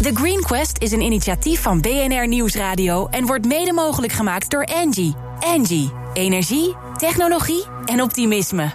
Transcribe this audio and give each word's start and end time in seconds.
The 0.00 0.10
Green 0.14 0.40
Quest 0.40 0.78
is 0.78 0.92
een 0.92 1.00
initiatief 1.00 1.62
van 1.62 1.80
BNR 1.80 2.28
Nieuwsradio 2.28 3.06
en 3.06 3.26
wordt 3.26 3.46
mede 3.46 3.72
mogelijk 3.72 4.12
gemaakt 4.12 4.50
door 4.50 4.64
Angie. 4.64 5.14
Angie, 5.40 5.92
energie, 6.12 6.76
technologie 6.96 7.64
en 7.84 8.02
optimisme. 8.02 8.72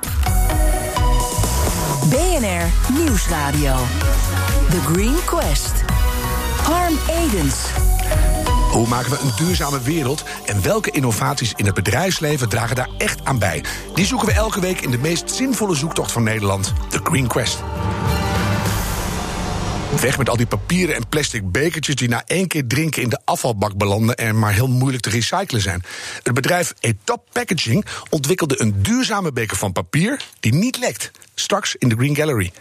BNR 2.10 2.94
Nieuwsradio. 2.94 3.76
The 4.70 4.80
Green 4.82 5.16
Quest. 5.26 5.74
Harm 6.64 6.98
Edens. 7.10 7.56
Hoe 8.72 8.88
maken 8.88 9.12
we 9.12 9.20
een 9.22 9.46
duurzame 9.46 9.82
wereld 9.82 10.24
en 10.46 10.62
welke 10.62 10.92
innovaties 10.92 11.54
in 11.56 11.66
het 11.66 11.76
bedrijfsleven 11.76 12.50
dragen 12.50 12.76
daar 12.76 12.90
echt 12.98 13.20
aan 13.24 13.40
bij? 13.40 13.64
Die 13.96 14.06
zoeken 14.06 14.28
we 14.28 14.34
elke 14.34 14.60
week 14.60 14.82
in 14.82 14.92
de 14.92 14.98
meest 14.98 15.32
zinvolle 15.32 15.76
zoektocht 15.76 16.12
van 16.12 16.24
Nederland, 16.24 16.74
The 16.90 17.00
Green 17.04 17.28
Quest. 17.28 17.64
Weg 20.02 20.18
met 20.18 20.30
al 20.30 20.38
die 20.38 20.46
papieren 20.46 20.96
en 20.96 21.10
plastic 21.10 21.52
bekertjes 21.52 21.96
die 21.96 22.08
na 22.08 22.24
één 22.26 22.48
keer 22.48 22.68
drinken 22.68 23.02
in 23.02 23.10
de 23.10 23.20
afvalbak 23.26 23.78
belanden 23.78 24.16
en 24.16 24.40
maar 24.40 24.54
heel 24.54 24.68
moeilijk 24.68 25.04
te 25.04 25.10
recyclen 25.10 25.62
zijn. 25.62 25.84
Het 26.24 26.34
bedrijf 26.34 26.74
Etap 26.80 27.26
Packaging 27.32 27.86
ontwikkelde 28.10 28.62
een 28.62 28.82
duurzame 28.84 29.32
beker 29.32 29.58
van 29.58 29.72
papier 29.72 30.22
die 30.40 30.54
niet 30.54 30.78
lekt. 30.78 31.12
Straks 31.36 31.76
in 31.76 31.90
de 31.90 31.96
Green 31.96 32.16
Gallery. 32.16 32.52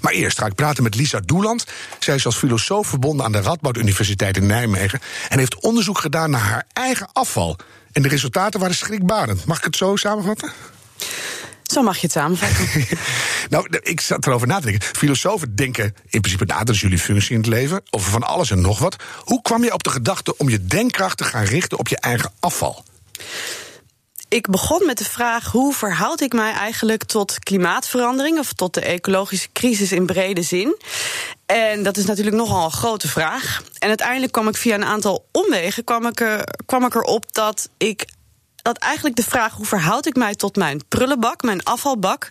Maar 0.00 0.12
eerst 0.12 0.38
ga 0.38 0.46
ik 0.46 0.54
praten 0.54 0.82
met 0.82 0.94
Lisa 0.94 1.20
Doeland. 1.20 1.64
Zij 1.98 2.14
is 2.14 2.26
als 2.26 2.36
filosoof 2.36 2.86
verbonden 2.86 3.26
aan 3.26 3.32
de 3.32 3.40
Radboud 3.40 3.76
Universiteit 3.76 4.36
in 4.36 4.46
Nijmegen 4.46 5.00
en 5.28 5.38
heeft 5.38 5.60
onderzoek 5.60 5.98
gedaan 5.98 6.30
naar 6.30 6.40
haar 6.40 6.66
eigen 6.72 7.08
afval. 7.12 7.56
En 7.92 8.02
de 8.02 8.08
resultaten 8.08 8.60
waren 8.60 8.76
schrikbarend. 8.76 9.44
Mag 9.44 9.58
ik 9.58 9.64
het 9.64 9.76
zo 9.76 9.96
samenvatten? 9.96 10.52
Zo 11.72 11.82
mag 11.82 11.96
je 11.96 12.02
het 12.02 12.12
samenvatten. 12.12 12.86
nou, 13.50 13.66
ik 13.82 14.00
zat 14.00 14.26
erover 14.26 14.46
na 14.46 14.60
te 14.60 14.66
denken. 14.66 14.88
Filosofen 14.96 15.54
denken 15.54 15.84
in 15.84 16.20
principe 16.20 16.44
na, 16.44 16.64
dat 16.64 16.74
is 16.74 16.80
jullie 16.80 16.98
functie 16.98 17.34
in 17.34 17.40
het 17.40 17.46
leven, 17.46 17.82
over 17.90 18.10
van 18.10 18.22
alles 18.22 18.50
en 18.50 18.60
nog 18.60 18.78
wat. 18.78 18.96
Hoe 19.18 19.42
kwam 19.42 19.64
je 19.64 19.72
op 19.72 19.82
de 19.82 19.90
gedachte 19.90 20.36
om 20.36 20.48
je 20.48 20.64
denkkracht 20.64 21.16
te 21.16 21.24
gaan 21.24 21.44
richten 21.44 21.78
op 21.78 21.88
je 21.88 21.98
eigen 21.98 22.32
afval? 22.40 22.84
ik 24.34 24.50
begon 24.50 24.86
met 24.86 24.98
de 24.98 25.04
vraag: 25.04 25.52
hoe 25.52 25.74
verhoud 25.74 26.20
ik 26.20 26.32
mij 26.32 26.52
eigenlijk 26.52 27.04
tot 27.04 27.38
klimaatverandering 27.38 28.38
of 28.38 28.52
tot 28.52 28.74
de 28.74 28.80
ecologische 28.80 29.48
crisis 29.52 29.92
in 29.92 30.06
brede 30.06 30.42
zin? 30.42 30.76
En 31.46 31.82
dat 31.82 31.96
is 31.96 32.04
natuurlijk 32.04 32.36
nogal 32.36 32.64
een 32.64 32.70
grote 32.70 33.08
vraag. 33.08 33.62
En 33.78 33.88
uiteindelijk 33.88 34.32
kwam 34.32 34.48
ik 34.48 34.56
via 34.56 34.74
een 34.74 34.84
aantal 34.84 35.26
omwegen 35.32 35.84
kwam 35.84 36.06
ik, 36.06 36.20
er, 36.20 36.44
kwam 36.66 36.84
ik 36.84 36.94
erop 36.94 37.32
dat 37.32 37.68
ik 37.76 38.06
dat 38.64 38.78
eigenlijk 38.78 39.16
de 39.16 39.22
vraag 39.22 39.52
hoe 39.54 39.66
verhoud 39.66 40.06
ik 40.06 40.16
mij 40.16 40.34
tot 40.34 40.56
mijn 40.56 40.80
prullenbak, 40.88 41.42
mijn 41.42 41.64
afvalbak, 41.64 42.28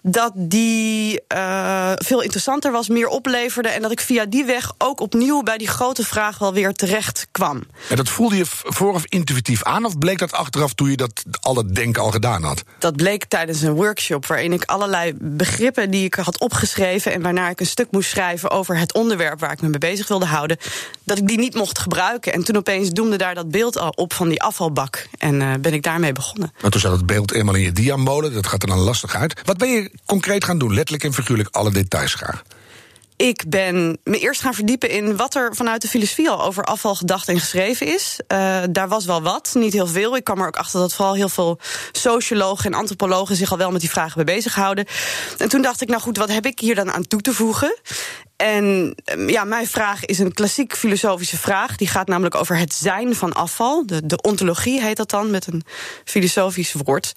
dat 0.00 0.32
die 0.34 1.20
uh, 1.34 1.92
veel 1.94 2.20
interessanter 2.20 2.72
was, 2.72 2.88
meer 2.88 3.08
opleverde 3.08 3.68
en 3.68 3.82
dat 3.82 3.90
ik 3.90 4.00
via 4.00 4.24
die 4.24 4.44
weg 4.44 4.72
ook 4.78 5.00
opnieuw 5.00 5.42
bij 5.42 5.58
die 5.58 5.68
grote 5.68 6.04
vraag 6.04 6.38
wel 6.38 6.52
weer 6.52 6.72
terecht 6.72 7.26
kwam. 7.30 7.62
En 7.88 7.96
dat 7.96 8.08
voelde 8.08 8.36
je 8.36 8.44
vooraf 8.46 9.02
intuïtief 9.04 9.62
aan 9.62 9.84
of 9.84 9.98
bleek 9.98 10.18
dat 10.18 10.32
achteraf 10.32 10.72
toen 10.72 10.90
je 10.90 10.96
dat 10.96 11.22
al 11.40 11.54
dat 11.54 11.74
denken 11.74 12.02
al 12.02 12.10
gedaan 12.10 12.42
had? 12.42 12.62
Dat 12.78 12.96
bleek 12.96 13.24
tijdens 13.24 13.60
een 13.60 13.74
workshop 13.74 14.26
waarin 14.26 14.52
ik 14.52 14.64
allerlei 14.64 15.12
begrippen 15.20 15.90
die 15.90 16.04
ik 16.04 16.14
had 16.14 16.40
opgeschreven 16.40 17.12
en 17.12 17.22
waarna 17.22 17.48
ik 17.48 17.60
een 17.60 17.66
stuk 17.66 17.90
moest 17.90 18.10
schrijven 18.10 18.50
over 18.50 18.78
het 18.78 18.94
onderwerp 18.94 19.40
waar 19.40 19.52
ik 19.52 19.62
me 19.62 19.68
mee 19.68 19.78
bezig 19.78 20.08
wilde 20.08 20.26
houden, 20.26 20.58
dat 21.04 21.18
ik 21.18 21.26
die 21.26 21.38
niet 21.38 21.54
mocht 21.54 21.78
gebruiken. 21.78 22.32
En 22.32 22.44
toen 22.44 22.56
opeens 22.56 22.90
doemde 22.90 23.16
daar 23.16 23.34
dat 23.34 23.50
beeld 23.50 23.78
al 23.78 23.90
op 23.90 24.12
van 24.12 24.28
die 24.28 24.42
afvalbak. 24.42 25.08
En 25.18 25.40
uh, 25.40 25.52
ben 25.64 25.72
ik 25.72 25.82
daarmee 25.82 26.12
begonnen. 26.12 26.52
Maar 26.60 26.70
toen 26.70 26.80
zat 26.80 26.92
het 26.92 27.06
beeld 27.06 27.32
eenmaal 27.32 27.54
in 27.54 27.60
je 27.60 27.72
diamolen, 27.72 28.32
dat 28.32 28.46
gaat 28.46 28.62
er 28.62 28.68
dan 28.68 28.78
lastig 28.78 29.14
uit. 29.14 29.40
Wat 29.44 29.58
ben 29.58 29.68
je 29.68 29.90
concreet 30.06 30.44
gaan 30.44 30.58
doen? 30.58 30.74
Letterlijk 30.74 31.04
en 31.04 31.14
figuurlijk 31.14 31.48
alle 31.50 31.70
details 31.70 32.14
graag. 32.14 32.42
Ik 33.16 33.44
ben 33.48 33.98
me 34.04 34.18
eerst 34.18 34.40
gaan 34.40 34.54
verdiepen 34.54 34.90
in 34.90 35.16
wat 35.16 35.34
er 35.34 35.54
vanuit 35.54 35.82
de 35.82 35.88
filosofie 35.88 36.30
al 36.30 36.42
over 36.42 36.64
afval 36.64 36.94
gedacht 36.94 37.28
en 37.28 37.40
geschreven 37.40 37.86
is. 37.86 38.20
Uh, 38.28 38.62
daar 38.70 38.88
was 38.88 39.04
wel 39.04 39.22
wat, 39.22 39.50
niet 39.54 39.72
heel 39.72 39.86
veel. 39.86 40.16
Ik 40.16 40.24
kwam 40.24 40.40
er 40.40 40.46
ook 40.46 40.56
achter 40.56 40.80
dat 40.80 40.94
vooral 40.94 41.14
heel 41.14 41.28
veel 41.28 41.58
sociologen 41.92 42.72
en 42.72 42.78
antropologen 42.78 43.36
zich 43.36 43.50
al 43.50 43.58
wel 43.58 43.70
met 43.70 43.80
die 43.80 43.90
vragen 43.90 44.12
mee 44.24 44.36
bezighouden. 44.36 44.86
En 45.38 45.48
toen 45.48 45.62
dacht 45.62 45.80
ik, 45.80 45.88
nou 45.88 46.00
goed, 46.00 46.16
wat 46.16 46.28
heb 46.28 46.46
ik 46.46 46.58
hier 46.58 46.74
dan 46.74 46.92
aan 46.92 47.06
toe 47.06 47.20
te 47.20 47.32
voegen? 47.32 47.76
En 48.36 48.94
ehm, 49.04 49.28
ja, 49.28 49.44
mijn 49.44 49.66
vraag 49.66 50.04
is 50.04 50.18
een 50.18 50.32
klassiek 50.32 50.76
filosofische 50.76 51.38
vraag. 51.38 51.76
Die 51.76 51.88
gaat 51.88 52.06
namelijk 52.06 52.34
over 52.34 52.56
het 52.56 52.74
zijn 52.74 53.14
van 53.14 53.32
afval. 53.32 53.86
De, 53.86 54.06
de 54.06 54.20
ontologie 54.20 54.82
heet 54.82 54.96
dat 54.96 55.10
dan, 55.10 55.30
met 55.30 55.46
een 55.46 55.62
filosofisch 56.04 56.72
woord. 56.72 57.12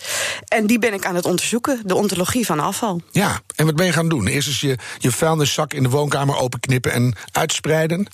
En 0.48 0.68
die 0.68 0.80
ben 0.80 0.94
ik 0.94 1.06
aan 1.06 1.16
het 1.16 1.26
onderzoeken, 1.26 1.82
de 1.86 1.96
ontologie 1.96 2.46
van 2.46 2.60
afval. 2.60 3.02
Ja, 3.12 3.42
en 3.56 3.66
wat 3.66 3.76
ben 3.76 3.86
je 3.86 3.94
gaan 3.94 4.10
doen? 4.10 4.28
Eerst 4.28 4.48
eens 4.48 4.62
je, 4.62 4.78
je 4.98 5.12
vuilniszak 5.12 5.74
in 5.74 5.84
de 5.84 5.90
woonkamer 5.90 6.38
openknippen 6.38 6.92
en 6.92 7.16
uitspreiden? 7.32 8.08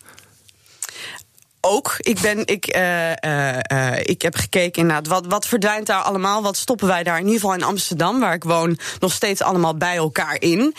Ook. 1.65 1.95
Ik, 1.97 2.19
ben, 2.19 2.45
ik, 2.47 2.75
uh, 2.75 3.09
uh, 3.09 3.97
ik 3.99 4.21
heb 4.21 4.35
gekeken 4.35 4.81
inderdaad, 4.81 5.07
wat, 5.07 5.25
wat 5.25 5.47
verdwijnt 5.47 5.87
daar 5.87 6.01
allemaal? 6.01 6.41
Wat 6.41 6.57
stoppen 6.57 6.87
wij 6.87 7.03
daar 7.03 7.17
in 7.17 7.25
ieder 7.25 7.39
geval 7.39 7.55
in 7.55 7.63
Amsterdam, 7.63 8.19
waar 8.19 8.33
ik 8.33 8.43
woon, 8.43 8.77
nog 8.99 9.11
steeds 9.11 9.41
allemaal 9.41 9.75
bij 9.77 9.95
elkaar 9.95 10.41
in? 10.41 10.75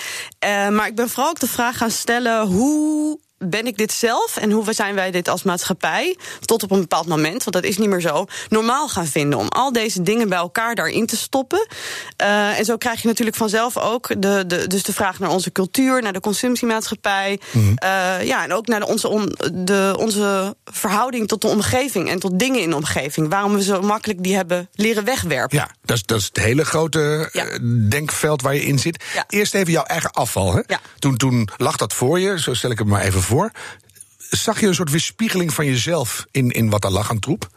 maar 0.71 0.87
ik 0.87 0.95
ben 0.95 1.09
vooral 1.09 1.31
ook 1.31 1.41
de 1.41 1.49
vraag 1.49 1.77
gaan 1.77 1.91
stellen: 1.91 2.47
hoe 2.47 3.19
ben 3.51 3.67
ik 3.67 3.77
dit 3.77 3.93
zelf 3.93 4.37
en 4.37 4.51
hoe 4.51 4.73
zijn 4.73 4.95
wij 4.95 5.11
dit 5.11 5.29
als 5.29 5.43
maatschappij 5.43 6.17
tot 6.41 6.63
op 6.63 6.71
een 6.71 6.81
bepaald 6.81 7.07
moment, 7.07 7.45
want 7.45 7.53
dat 7.53 7.65
is 7.65 7.79
niet 7.79 7.89
meer 7.89 8.01
zo, 8.01 8.27
normaal 8.49 8.89
gaan 8.89 9.07
vinden 9.07 9.39
om 9.39 9.49
al 9.49 9.73
deze 9.73 10.03
dingen 10.03 10.29
bij 10.29 10.39
elkaar 10.39 10.75
daarin 10.75 11.07
te 11.07 11.17
stoppen. 11.17 11.67
Uh, 12.23 12.59
en 12.59 12.65
zo 12.65 12.77
krijg 12.77 13.03
je 13.03 13.09
natuurlijk 13.09 13.37
vanzelf 13.37 13.79
ook 13.79 14.09
de, 14.23 14.45
de, 14.47 14.67
dus 14.67 14.83
de 14.83 14.93
vraag 14.93 15.19
naar 15.19 15.31
onze 15.31 15.53
cultuur, 15.53 16.03
naar 16.03 16.13
de 16.13 16.21
consumptiemaatschappij, 16.21 17.41
mm 17.51 17.63
uh, 17.85 18.27
ja, 18.27 18.45
en 18.45 18.53
ook 18.53 18.67
naar 18.67 18.81
de, 18.81 18.87
onze, 18.87 19.09
on, 19.09 19.35
de, 19.53 19.95
onze 19.99 20.57
verhouding 20.65 21.29
tot 21.29 21.41
de 21.41 21.49
omgeving 21.49 22.09
en 22.11 22.19
tot 22.19 22.39
dingen 22.39 22.61
in 22.61 22.71
de 22.71 22.77
omgeving. 22.77 23.29
Waarom 23.29 23.55
we 23.55 23.63
zo 23.63 23.83
makkelijk 23.83 24.23
die 24.23 24.35
hebben 24.37 24.69
leren 24.75 25.05
wegwerpen. 25.05 25.59
Ja, 25.59 25.71
dat 25.85 25.97
is, 25.97 26.03
dat 26.03 26.19
is 26.19 26.25
het 26.25 26.37
hele 26.37 26.65
grote 26.65 27.29
ja. 27.33 27.47
uh, 27.47 27.89
denkveld 27.91 28.43
waar 28.43 28.55
je 28.55 28.65
in 28.65 28.79
zit. 28.79 29.05
Ja. 29.15 29.25
Eerst 29.29 29.55
even 29.55 29.73
jouw 29.73 29.83
eigen 29.83 30.11
afval. 30.11 30.55
Hè? 30.55 30.61
Ja. 30.67 30.81
Toen, 30.99 31.17
toen 31.17 31.49
lag 31.57 31.77
dat 31.77 31.93
voor 31.93 32.21
je, 32.21 32.41
zo 32.41 32.55
stel 32.55 32.71
ik 32.71 32.79
het 32.79 32.87
maar 32.87 33.03
even 33.03 33.23
voor. 33.23 33.51
Zag 34.19 34.61
je 34.61 34.67
een 34.67 34.75
soort 34.75 34.91
weerspiegeling 34.91 35.55
van 35.55 35.67
jezelf 35.67 36.27
in, 36.31 36.51
in 36.51 36.71
wat 36.71 36.85
er 36.85 36.91
lag 36.91 37.11
aan 37.11 37.19
troep? 37.19 37.49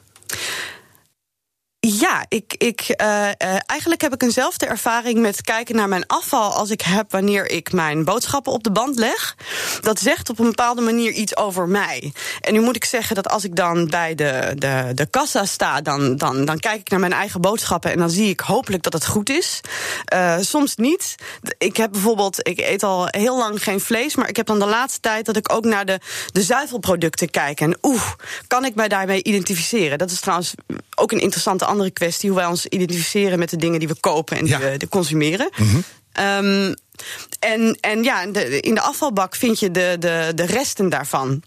Ja, 1.90 2.26
ik, 2.28 2.54
ik, 2.58 2.96
uh, 3.02 3.08
uh, 3.08 3.58
eigenlijk 3.66 4.02
heb 4.02 4.14
ik 4.14 4.22
eenzelfde 4.22 4.66
ervaring 4.66 5.20
met 5.20 5.42
kijken 5.42 5.76
naar 5.76 5.88
mijn 5.88 6.08
afval 6.08 6.52
als 6.52 6.70
ik 6.70 6.82
heb 6.82 7.12
wanneer 7.12 7.50
ik 7.50 7.72
mijn 7.72 8.04
boodschappen 8.04 8.54
op 8.54 8.64
de 8.64 8.72
band 8.72 8.96
leg. 8.96 9.36
Dat 9.82 10.00
zegt 10.00 10.30
op 10.30 10.40
een 10.40 10.46
bepaalde 10.46 10.82
manier 10.82 11.12
iets 11.12 11.36
over 11.38 11.68
mij. 11.68 12.14
En 12.42 12.54
nu 12.54 12.60
moet 12.60 12.76
ik 12.76 12.86
zeggen 12.86 13.16
dat 13.16 13.30
als 13.30 13.44
ik 13.44 13.56
dan 13.56 13.88
bij 13.88 14.16
de, 14.16 14.54
de, 14.56 14.92
de 14.94 15.06
kassa 15.06 15.46
sta, 15.46 15.82
dan, 15.82 16.18
dan, 16.18 16.46
dan 16.46 16.60
kijk 16.60 16.80
ik 16.80 16.90
naar 16.90 17.00
mijn 17.00 17.14
eigen 17.14 17.42
boodschappen 17.42 17.92
en 17.92 17.98
dan 17.98 18.10
zie 18.10 18.30
ik 18.30 18.40
hopelijk 18.40 18.84
dat 18.84 18.94
het 18.94 19.06
goed 19.06 19.30
is. 19.30 19.62
Uh, 20.14 20.36
soms 20.40 20.76
niet. 20.76 21.16
Ik 21.58 21.78
heb 21.78 21.92
bijvoorbeeld, 21.92 22.48
ik 22.48 22.60
eet 22.60 22.84
al 22.84 23.08
heel 23.10 23.38
lang 23.38 23.64
geen 23.64 23.80
vlees, 23.80 24.16
maar 24.16 24.30
ik 24.30 24.36
heb 24.36 24.46
dan 24.46 24.60
de 24.60 24.66
laatste 24.66 25.00
tijd 25.00 25.26
dat 25.26 25.38
ik 25.38 25.54
ook 25.54 25.66
naar 25.66 25.86
de, 25.86 26.00
de 26.32 26.42
zuivelproducten 26.42 27.30
kijk. 27.30 27.62
En 27.62 27.78
oeh, 27.82 28.12
kan 28.48 28.66
ik 28.66 28.76
mij 28.76 28.88
daarmee 28.88 29.24
identificeren? 29.24 29.98
Dat 29.98 30.12
is 30.12 30.20
trouwens 30.20 30.54
ook 30.96 31.12
een 31.12 31.20
interessante 31.20 31.66
andere 31.78 31.92
kwestie, 31.92 32.30
hoe 32.30 32.40
wij 32.40 32.48
ons 32.48 32.66
identificeren 32.66 33.40
met 33.40 33.50
de 33.50 33.58
dingen 33.58 33.80
die 33.80 33.88
we 33.88 34.00
kopen 34.00 34.38
en 34.38 34.44
die 34.44 34.58
ja. 34.60 34.78
we 34.78 34.88
consumeren. 34.90 35.50
Mm 35.56 35.68
-hmm. 35.68 35.84
um, 36.24 36.74
en, 37.40 37.78
en 37.82 38.04
ja, 38.04 38.26
de, 38.26 38.60
in 38.60 38.74
de 38.74 38.82
afvalbak 38.82 39.36
vind 39.36 39.60
je 39.60 39.72
de, 39.72 39.96
de, 40.00 40.32
de 40.36 40.46
resten 40.46 40.90
daarvan. 40.90 41.44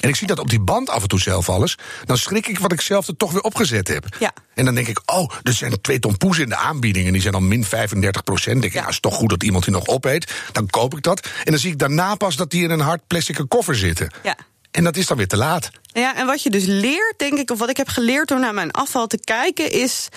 En 0.00 0.08
ik 0.08 0.16
zie 0.16 0.26
dat 0.26 0.38
op 0.38 0.50
die 0.50 0.60
band 0.60 0.90
af 0.90 1.02
en 1.02 1.08
toe 1.08 1.20
zelf 1.20 1.48
alles. 1.48 1.78
Dan 2.04 2.16
schrik 2.18 2.46
ik 2.46 2.58
wat 2.58 2.72
ik 2.72 2.80
zelf 2.80 3.08
er 3.08 3.16
toch 3.16 3.32
weer 3.32 3.42
opgezet 3.42 3.88
heb. 3.88 4.06
Ja. 4.18 4.32
En 4.54 4.64
dan 4.64 4.74
denk 4.74 4.88
ik, 4.88 5.00
oh, 5.06 5.30
er 5.42 5.52
zijn 5.52 5.80
twee 5.80 5.98
ton 5.98 6.16
poes 6.16 6.38
in 6.38 6.48
de 6.48 6.56
aanbieding. 6.56 7.06
En 7.06 7.12
die 7.12 7.20
zijn 7.20 7.32
dan 7.32 7.48
min 7.48 7.64
35 7.64 8.24
procent. 8.24 8.60
Denk 8.60 8.74
ik, 8.74 8.80
ja, 8.80 8.88
is 8.88 9.00
toch 9.00 9.14
goed 9.14 9.30
dat 9.30 9.42
iemand 9.42 9.64
die 9.64 9.72
nog 9.72 9.86
opeet. 9.86 10.32
Dan 10.52 10.66
koop 10.66 10.96
ik 10.96 11.02
dat. 11.02 11.26
En 11.44 11.50
dan 11.50 11.60
zie 11.60 11.70
ik 11.70 11.78
daarna 11.78 12.14
pas 12.14 12.36
dat 12.36 12.50
die 12.50 12.62
in 12.62 12.70
een 12.70 12.80
hard 12.80 13.06
plastic 13.06 13.44
koffer 13.48 13.76
zitten. 13.76 14.12
Ja. 14.22 14.36
En 14.70 14.84
dat 14.84 14.96
is 14.96 15.06
dan 15.06 15.16
weer 15.16 15.28
te 15.28 15.36
laat. 15.36 15.70
Ja, 15.82 16.16
en 16.16 16.26
wat 16.26 16.42
je 16.42 16.50
dus 16.50 16.64
leert, 16.64 17.14
denk 17.16 17.38
ik, 17.38 17.50
of 17.50 17.58
wat 17.58 17.70
ik 17.70 17.76
heb 17.76 17.88
geleerd 17.88 18.28
door 18.28 18.40
naar 18.40 18.54
mijn 18.54 18.70
afval 18.70 19.06
te 19.06 19.18
kijken, 19.18 19.70
is 19.70 20.08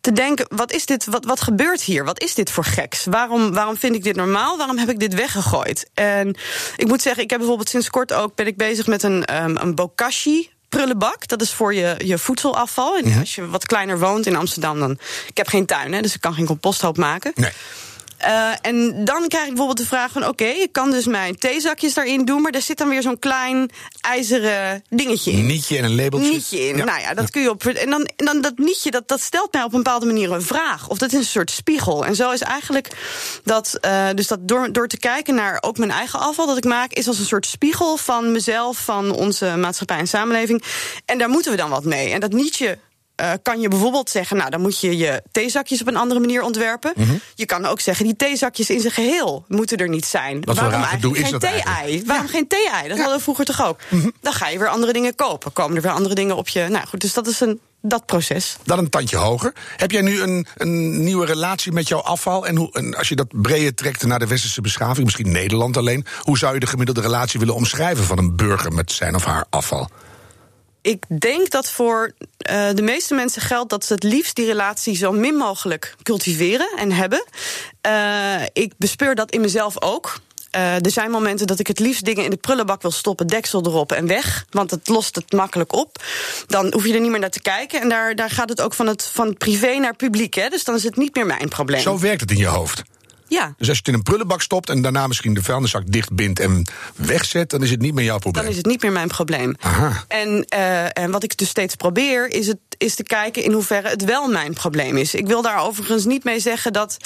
te 0.00 0.12
denken: 0.12 0.46
wat 0.48 0.72
is 0.72 0.86
dit? 0.86 1.04
Wat, 1.04 1.24
wat 1.24 1.40
gebeurt 1.40 1.82
hier? 1.82 2.04
Wat 2.04 2.22
is 2.22 2.34
dit 2.34 2.50
voor 2.50 2.64
geks? 2.64 3.04
Waarom, 3.04 3.52
waarom 3.52 3.76
vind 3.76 3.94
ik 3.94 4.02
dit 4.02 4.16
normaal? 4.16 4.56
Waarom 4.56 4.78
heb 4.78 4.88
ik 4.90 4.98
dit 4.98 5.14
weggegooid? 5.14 5.90
En 5.94 6.36
ik 6.76 6.86
moet 6.86 7.02
zeggen, 7.02 7.22
ik 7.22 7.30
heb 7.30 7.38
bijvoorbeeld 7.38 7.68
sinds 7.68 7.90
kort 7.90 8.12
ook 8.12 8.34
ben 8.34 8.46
ik 8.46 8.56
bezig 8.56 8.86
met 8.86 9.02
een, 9.02 9.42
um, 9.42 9.56
een 9.56 9.74
bokashi 9.74 10.50
prullenbak. 10.68 11.28
Dat 11.28 11.42
is 11.42 11.52
voor 11.52 11.74
je, 11.74 11.94
je 12.04 12.18
voedselafval. 12.18 12.96
En 12.96 13.18
als 13.18 13.34
je 13.34 13.46
wat 13.46 13.66
kleiner 13.66 13.98
woont 13.98 14.26
in 14.26 14.36
Amsterdam, 14.36 14.78
dan. 14.78 14.98
Ik 15.26 15.36
heb 15.36 15.48
geen 15.48 15.66
tuin, 15.66 15.92
hè, 15.92 16.00
dus 16.00 16.14
ik 16.14 16.20
kan 16.20 16.34
geen 16.34 16.46
composthoop 16.46 16.96
maken. 16.96 17.32
Nee. 17.34 17.50
Uh, 18.24 18.52
en 18.62 19.04
dan 19.04 19.28
krijg 19.28 19.42
ik 19.42 19.48
bijvoorbeeld 19.48 19.78
de 19.78 19.86
vraag 19.86 20.12
van... 20.12 20.26
oké, 20.26 20.44
ik 20.44 20.72
kan 20.72 20.90
dus 20.90 21.06
mijn 21.06 21.36
theezakjes 21.38 21.94
daarin 21.94 22.24
doen... 22.24 22.42
maar 22.42 22.52
er 22.52 22.62
zit 22.62 22.78
dan 22.78 22.88
weer 22.88 23.02
zo'n 23.02 23.18
klein 23.18 23.70
ijzeren 24.00 24.82
dingetje 24.88 25.30
in. 25.30 25.38
Een 25.38 25.46
nietje 25.46 25.78
en 25.78 25.84
een 25.84 25.94
labeltje. 25.94 26.30
Nietje 26.30 26.68
in, 26.68 26.76
nou 26.76 27.00
ja, 27.00 27.14
dat 27.14 27.30
kun 27.30 27.42
je 27.42 27.50
op... 27.50 27.64
En 27.64 27.90
dan, 27.90 28.08
en 28.16 28.24
dan 28.24 28.40
dat 28.40 28.58
nietje, 28.58 28.90
dat, 28.90 29.08
dat 29.08 29.20
stelt 29.20 29.52
mij 29.52 29.62
op 29.62 29.72
een 29.72 29.82
bepaalde 29.82 30.06
manier 30.06 30.32
een 30.32 30.42
vraag. 30.42 30.88
Of 30.88 30.98
dat 30.98 31.12
is 31.12 31.18
een 31.18 31.24
soort 31.24 31.50
spiegel. 31.50 32.04
En 32.04 32.14
zo 32.14 32.30
is 32.30 32.40
eigenlijk 32.40 32.88
dat... 33.44 33.78
Uh, 33.84 34.08
dus 34.14 34.26
dat 34.26 34.48
door, 34.48 34.72
door 34.72 34.88
te 34.88 34.98
kijken 34.98 35.34
naar 35.34 35.58
ook 35.60 35.78
mijn 35.78 35.90
eigen 35.90 36.18
afval 36.18 36.46
dat 36.46 36.56
ik 36.56 36.64
maak... 36.64 36.92
is 36.92 37.08
als 37.08 37.18
een 37.18 37.24
soort 37.24 37.46
spiegel 37.46 37.96
van 37.96 38.32
mezelf, 38.32 38.78
van 38.78 39.10
onze 39.10 39.56
maatschappij 39.56 39.98
en 39.98 40.08
samenleving. 40.08 40.62
En 41.04 41.18
daar 41.18 41.28
moeten 41.28 41.50
we 41.50 41.56
dan 41.56 41.70
wat 41.70 41.84
mee. 41.84 42.12
En 42.12 42.20
dat 42.20 42.32
nietje 42.32 42.78
uh, 43.20 43.32
kan 43.42 43.60
je 43.60 43.68
bijvoorbeeld 43.68 44.10
zeggen, 44.10 44.36
nou 44.36 44.50
dan 44.50 44.60
moet 44.60 44.80
je 44.80 44.96
je 44.96 45.22
theezakjes 45.32 45.80
op 45.80 45.86
een 45.86 45.96
andere 45.96 46.20
manier 46.20 46.42
ontwerpen. 46.42 46.92
Mm 46.96 47.04
-hmm. 47.04 47.20
Je 47.34 47.46
kan 47.46 47.66
ook 47.66 47.80
zeggen, 47.80 48.04
die 48.04 48.16
theezakjes 48.16 48.70
in 48.70 48.80
zijn 48.80 48.92
geheel 48.92 49.44
moeten 49.48 49.76
er 49.76 49.88
niet 49.88 50.06
zijn. 50.06 50.44
Wat 50.44 50.56
Waarom 50.56 50.82
eigenlijk 50.82 51.26
geen 51.26 51.38
thee-ei? 51.38 52.02
Waarom 52.06 52.26
ja. 52.26 52.32
geen 52.32 52.46
thee-ei? 52.46 52.88
Dat 52.88 52.96
ja. 52.96 52.96
hadden 52.96 53.16
we 53.16 53.22
vroeger 53.22 53.44
toch 53.44 53.66
ook. 53.66 53.78
Mm 53.88 54.00
-hmm. 54.00 54.12
Dan 54.20 54.32
ga 54.32 54.48
je 54.48 54.58
weer 54.58 54.68
andere 54.68 54.92
dingen 54.92 55.14
kopen. 55.14 55.52
Komen 55.52 55.76
er 55.76 55.82
weer 55.82 55.92
andere 55.92 56.14
dingen 56.14 56.36
op 56.36 56.48
je. 56.48 56.66
Nou 56.68 56.86
goed, 56.86 57.00
dus 57.00 57.14
dat 57.14 57.26
is 57.26 57.40
een 57.40 57.60
dat 57.82 58.06
proces. 58.06 58.56
Dan 58.64 58.78
een 58.78 58.88
tandje 58.88 59.16
hoger. 59.16 59.52
Heb 59.76 59.90
jij 59.90 60.00
nu 60.00 60.20
een, 60.20 60.46
een 60.56 61.02
nieuwe 61.02 61.26
relatie 61.26 61.72
met 61.72 61.88
jouw 61.88 62.00
afval? 62.00 62.46
En, 62.46 62.56
hoe, 62.56 62.72
en 62.72 62.96
als 62.96 63.08
je 63.08 63.16
dat 63.16 63.42
breder 63.42 63.74
trekt 63.74 64.06
naar 64.06 64.18
de 64.18 64.26
westerse 64.26 64.60
beschaving, 64.60 65.04
misschien 65.04 65.30
Nederland 65.30 65.76
alleen, 65.76 66.06
hoe 66.20 66.38
zou 66.38 66.54
je 66.54 66.60
de 66.60 66.66
gemiddelde 66.66 67.00
relatie 67.00 67.38
willen 67.38 67.54
omschrijven 67.54 68.04
van 68.04 68.18
een 68.18 68.36
burger 68.36 68.72
met 68.72 68.92
zijn 68.92 69.14
of 69.14 69.24
haar 69.24 69.44
afval? 69.50 69.88
Ik 70.82 71.04
denk 71.20 71.50
dat 71.50 71.70
voor 71.70 72.12
uh, 72.50 72.68
de 72.74 72.82
meeste 72.82 73.14
mensen 73.14 73.42
geldt 73.42 73.70
dat 73.70 73.84
ze 73.84 73.92
het 73.92 74.02
liefst 74.02 74.36
die 74.36 74.46
relatie 74.46 74.96
zo 74.96 75.12
min 75.12 75.34
mogelijk 75.34 75.94
cultiveren 76.02 76.70
en 76.76 76.92
hebben. 76.92 77.24
Uh, 77.86 78.42
ik 78.52 78.72
bespeur 78.76 79.14
dat 79.14 79.30
in 79.30 79.40
mezelf 79.40 79.82
ook. 79.82 80.20
Uh, 80.56 80.74
er 80.74 80.90
zijn 80.90 81.10
momenten 81.10 81.46
dat 81.46 81.58
ik 81.58 81.66
het 81.66 81.78
liefst 81.78 82.04
dingen 82.04 82.24
in 82.24 82.30
de 82.30 82.36
prullenbak 82.36 82.82
wil 82.82 82.90
stoppen, 82.90 83.26
deksel 83.26 83.66
erop 83.66 83.92
en 83.92 84.06
weg. 84.06 84.46
Want 84.50 84.70
het 84.70 84.88
lost 84.88 85.14
het 85.14 85.32
makkelijk 85.32 85.72
op. 85.72 86.02
Dan 86.46 86.72
hoef 86.72 86.86
je 86.86 86.94
er 86.94 87.00
niet 87.00 87.10
meer 87.10 87.20
naar 87.20 87.30
te 87.30 87.42
kijken. 87.42 87.80
En 87.80 87.88
daar, 87.88 88.14
daar 88.14 88.30
gaat 88.30 88.48
het 88.48 88.60
ook 88.60 88.74
van 88.74 88.86
het 88.86 89.10
van 89.12 89.36
privé 89.36 89.74
naar 89.78 89.96
publiek. 89.96 90.34
Hè? 90.34 90.48
Dus 90.48 90.64
dan 90.64 90.74
is 90.74 90.84
het 90.84 90.96
niet 90.96 91.14
meer 91.14 91.26
mijn 91.26 91.48
probleem. 91.48 91.80
Zo 91.80 91.98
werkt 91.98 92.20
het 92.20 92.30
in 92.30 92.36
je 92.36 92.46
hoofd. 92.46 92.82
Ja. 93.30 93.54
Dus 93.56 93.68
als 93.68 93.76
je 93.76 93.82
het 93.84 93.88
in 93.88 93.94
een 93.94 94.02
prullenbak 94.02 94.42
stopt 94.42 94.68
en 94.68 94.82
daarna 94.82 95.06
misschien 95.06 95.34
de 95.34 95.42
vuilniszak 95.42 95.92
dichtbindt 95.92 96.40
en 96.40 96.66
wegzet, 96.96 97.50
dan 97.50 97.62
is 97.62 97.70
het 97.70 97.80
niet 97.80 97.94
meer 97.94 98.04
jouw 98.04 98.18
probleem. 98.18 98.42
Dan 98.42 98.52
is 98.52 98.58
het 98.58 98.66
niet 98.66 98.82
meer 98.82 98.92
mijn 98.92 99.08
probleem. 99.08 99.54
Aha. 99.60 100.04
En, 100.08 100.46
uh, 100.54 100.98
en 100.98 101.10
wat 101.10 101.22
ik 101.22 101.36
dus 101.36 101.48
steeds 101.48 101.74
probeer, 101.74 102.28
is, 102.30 102.46
het, 102.46 102.58
is 102.76 102.94
te 102.94 103.02
kijken 103.02 103.42
in 103.42 103.52
hoeverre 103.52 103.88
het 103.88 104.04
wel 104.04 104.28
mijn 104.28 104.54
probleem 104.54 104.96
is. 104.96 105.14
Ik 105.14 105.26
wil 105.26 105.42
daar 105.42 105.60
overigens 105.60 106.04
niet 106.04 106.24
mee 106.24 106.40
zeggen 106.40 106.72
dat, 106.72 106.96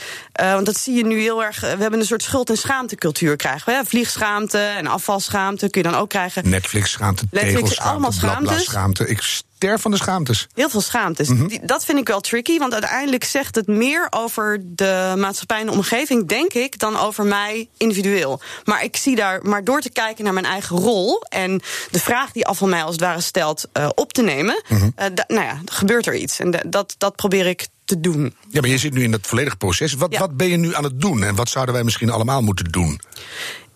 uh, 0.41 0.53
want 0.53 0.67
dat 0.67 0.76
zie 0.76 0.94
je 0.94 1.05
nu 1.06 1.21
heel 1.21 1.44
erg. 1.44 1.61
We 1.61 1.67
hebben 1.67 2.00
een 2.00 2.06
soort 2.06 2.23
schuld- 2.23 2.50
en 2.50 2.56
schaamtecultuur 2.56 3.37
krijgen 3.37 3.79
we. 3.79 3.88
Vliegschaamte 3.88 4.59
en 4.59 4.87
afvalschaamte 4.87 5.71
kun 5.71 5.82
je 5.82 5.88
dan 5.88 6.00
ook 6.00 6.09
krijgen. 6.09 6.49
Netflix-schaamte, 6.49 7.25
Netflix, 7.31 7.79
allemaal 7.79 8.12
schaamtes. 8.12 8.65
schaamte. 8.65 9.09
Ik 9.09 9.23
van 9.72 9.90
de 9.90 9.96
schaamtes. 9.96 10.46
Heel 10.55 10.69
veel 10.69 10.81
schaamtes. 10.81 11.28
Mm 11.28 11.37
-hmm. 11.37 11.58
Dat 11.62 11.84
vind 11.84 11.99
ik 11.99 12.08
wel 12.08 12.20
tricky, 12.20 12.58
want 12.58 12.72
uiteindelijk 12.72 13.25
zegt 13.25 13.55
het 13.55 13.66
meer 13.66 14.06
over 14.11 14.61
de 14.64 15.14
maatschappij 15.16 15.61
en 15.61 15.66
de 15.66 15.72
omgeving, 15.72 16.28
denk 16.28 16.52
ik, 16.52 16.78
dan 16.78 16.99
over 16.99 17.25
mij 17.25 17.69
individueel. 17.76 18.40
Maar 18.64 18.84
ik 18.84 18.96
zie 18.96 19.16
daar, 19.16 19.40
maar 19.43 19.64
door 19.64 19.81
te 19.81 19.90
kijken 19.90 20.25
naar 20.25 20.32
mijn 20.32 20.44
eigen 20.44 20.76
rol 20.76 21.22
en 21.28 21.62
de 21.90 22.00
vraag 22.00 22.32
die 22.32 22.46
af 22.46 22.58
van 22.58 22.69
mij 22.69 22.82
als 22.82 22.93
het 22.93 23.00
ware 23.00 23.20
stelt 23.20 23.64
uh, 23.72 23.88
op 23.94 24.12
te 24.12 24.22
nemen, 24.22 24.62
mm 24.69 24.78
-hmm. 24.78 24.93
uh, 24.99 25.06
nou 25.26 25.46
ja, 25.46 25.61
gebeurt 25.64 26.06
er 26.06 26.14
iets. 26.14 26.38
En 26.38 26.61
dat, 26.66 26.94
dat 26.99 27.16
probeer 27.16 27.46
ik 27.46 27.69
te 27.84 28.00
doen. 28.00 28.34
Ja, 28.49 28.61
maar 28.61 28.70
je 28.70 28.78
zit 28.78 28.93
nu 28.93 29.02
in 29.02 29.11
dat 29.11 29.26
volledige 29.26 29.56
proces. 29.56 29.94
Wat, 29.94 30.12
ja. 30.12 30.19
wat 30.19 30.37
ben 30.37 30.49
je 30.49 30.56
nu 30.56 30.75
aan 30.75 30.84
het 30.84 31.00
doen 31.00 31.22
en 31.22 31.34
wat 31.34 31.49
zouden 31.49 31.75
wij 31.75 31.84
misschien 31.84 32.11
allemaal 32.11 32.43
moeten 32.43 32.64
doen? 32.64 33.00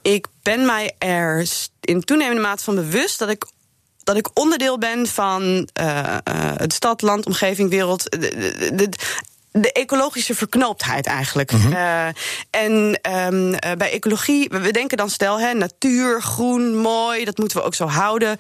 Ik 0.03 0.27
ben 0.43 0.67
mij 0.67 0.95
er 0.99 1.49
in 1.81 2.01
toenemende 2.01 2.43
mate 2.43 2.65
van 2.65 2.75
bewust 2.75 3.19
dat 3.19 3.29
ik 3.29 3.45
dat 4.09 4.17
ik 4.17 4.29
onderdeel 4.35 4.79
ben 4.79 5.07
van 5.07 5.43
uh, 5.43 6.17
uh, 6.29 6.53
het 6.57 6.73
stad, 6.73 7.03
land, 7.03 7.27
omgeving, 7.27 7.71
wereld. 7.71 8.09
De 9.53 9.73
ecologische 9.73 10.35
verknooptheid 10.35 11.07
eigenlijk. 11.07 11.53
Mm 11.53 11.61
-hmm. 11.61 11.73
uh, 11.73 12.07
en 12.51 13.01
um, 13.33 13.53
uh, 13.53 13.59
bij 13.79 13.93
ecologie, 13.93 14.49
we 14.49 14.73
denken 14.73 14.97
dan 14.97 15.11
stel, 15.11 15.41
hè, 15.41 15.55
natuur, 15.55 16.23
groen, 16.23 16.77
mooi, 16.77 17.25
dat 17.25 17.39
moeten 17.39 17.57
we 17.57 17.63
ook 17.63 17.75
zo 17.75 17.87
houden. 17.87 18.37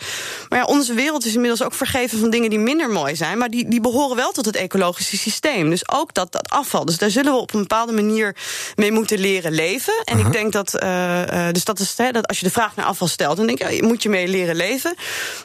Maar 0.48 0.58
ja, 0.58 0.64
onze 0.64 0.94
wereld 0.94 1.24
is 1.24 1.34
inmiddels 1.34 1.62
ook 1.62 1.74
vergeven 1.74 2.18
van 2.18 2.30
dingen 2.30 2.50
die 2.50 2.58
minder 2.58 2.90
mooi 2.90 3.16
zijn, 3.16 3.38
maar 3.38 3.50
die, 3.50 3.68
die 3.68 3.80
behoren 3.80 4.16
wel 4.16 4.32
tot 4.32 4.44
het 4.44 4.56
ecologische 4.56 5.16
systeem. 5.16 5.70
Dus 5.70 5.88
ook 5.88 6.14
dat, 6.14 6.32
dat 6.32 6.50
afval. 6.50 6.84
Dus 6.84 6.98
daar 6.98 7.10
zullen 7.10 7.32
we 7.32 7.38
op 7.38 7.54
een 7.54 7.60
bepaalde 7.60 7.92
manier 7.92 8.36
mee 8.76 8.92
moeten 8.92 9.18
leren 9.18 9.52
leven. 9.52 10.02
En 10.04 10.14
uh 10.14 10.18
-huh. 10.18 10.26
ik 10.26 10.32
denk 10.32 10.52
dat, 10.52 10.82
uh, 10.82 11.48
dus 11.52 11.64
dat 11.64 11.78
is 11.78 11.94
hè, 11.96 12.10
dat 12.10 12.26
als 12.26 12.38
je 12.38 12.44
de 12.44 12.52
vraag 12.52 12.76
naar 12.76 12.86
afval 12.86 13.08
stelt, 13.08 13.36
dan 13.36 13.46
denk 13.46 13.58
ja, 13.58 13.86
moet 13.86 14.02
je 14.02 14.08
mee 14.08 14.28
leren 14.28 14.56
leven. 14.56 14.94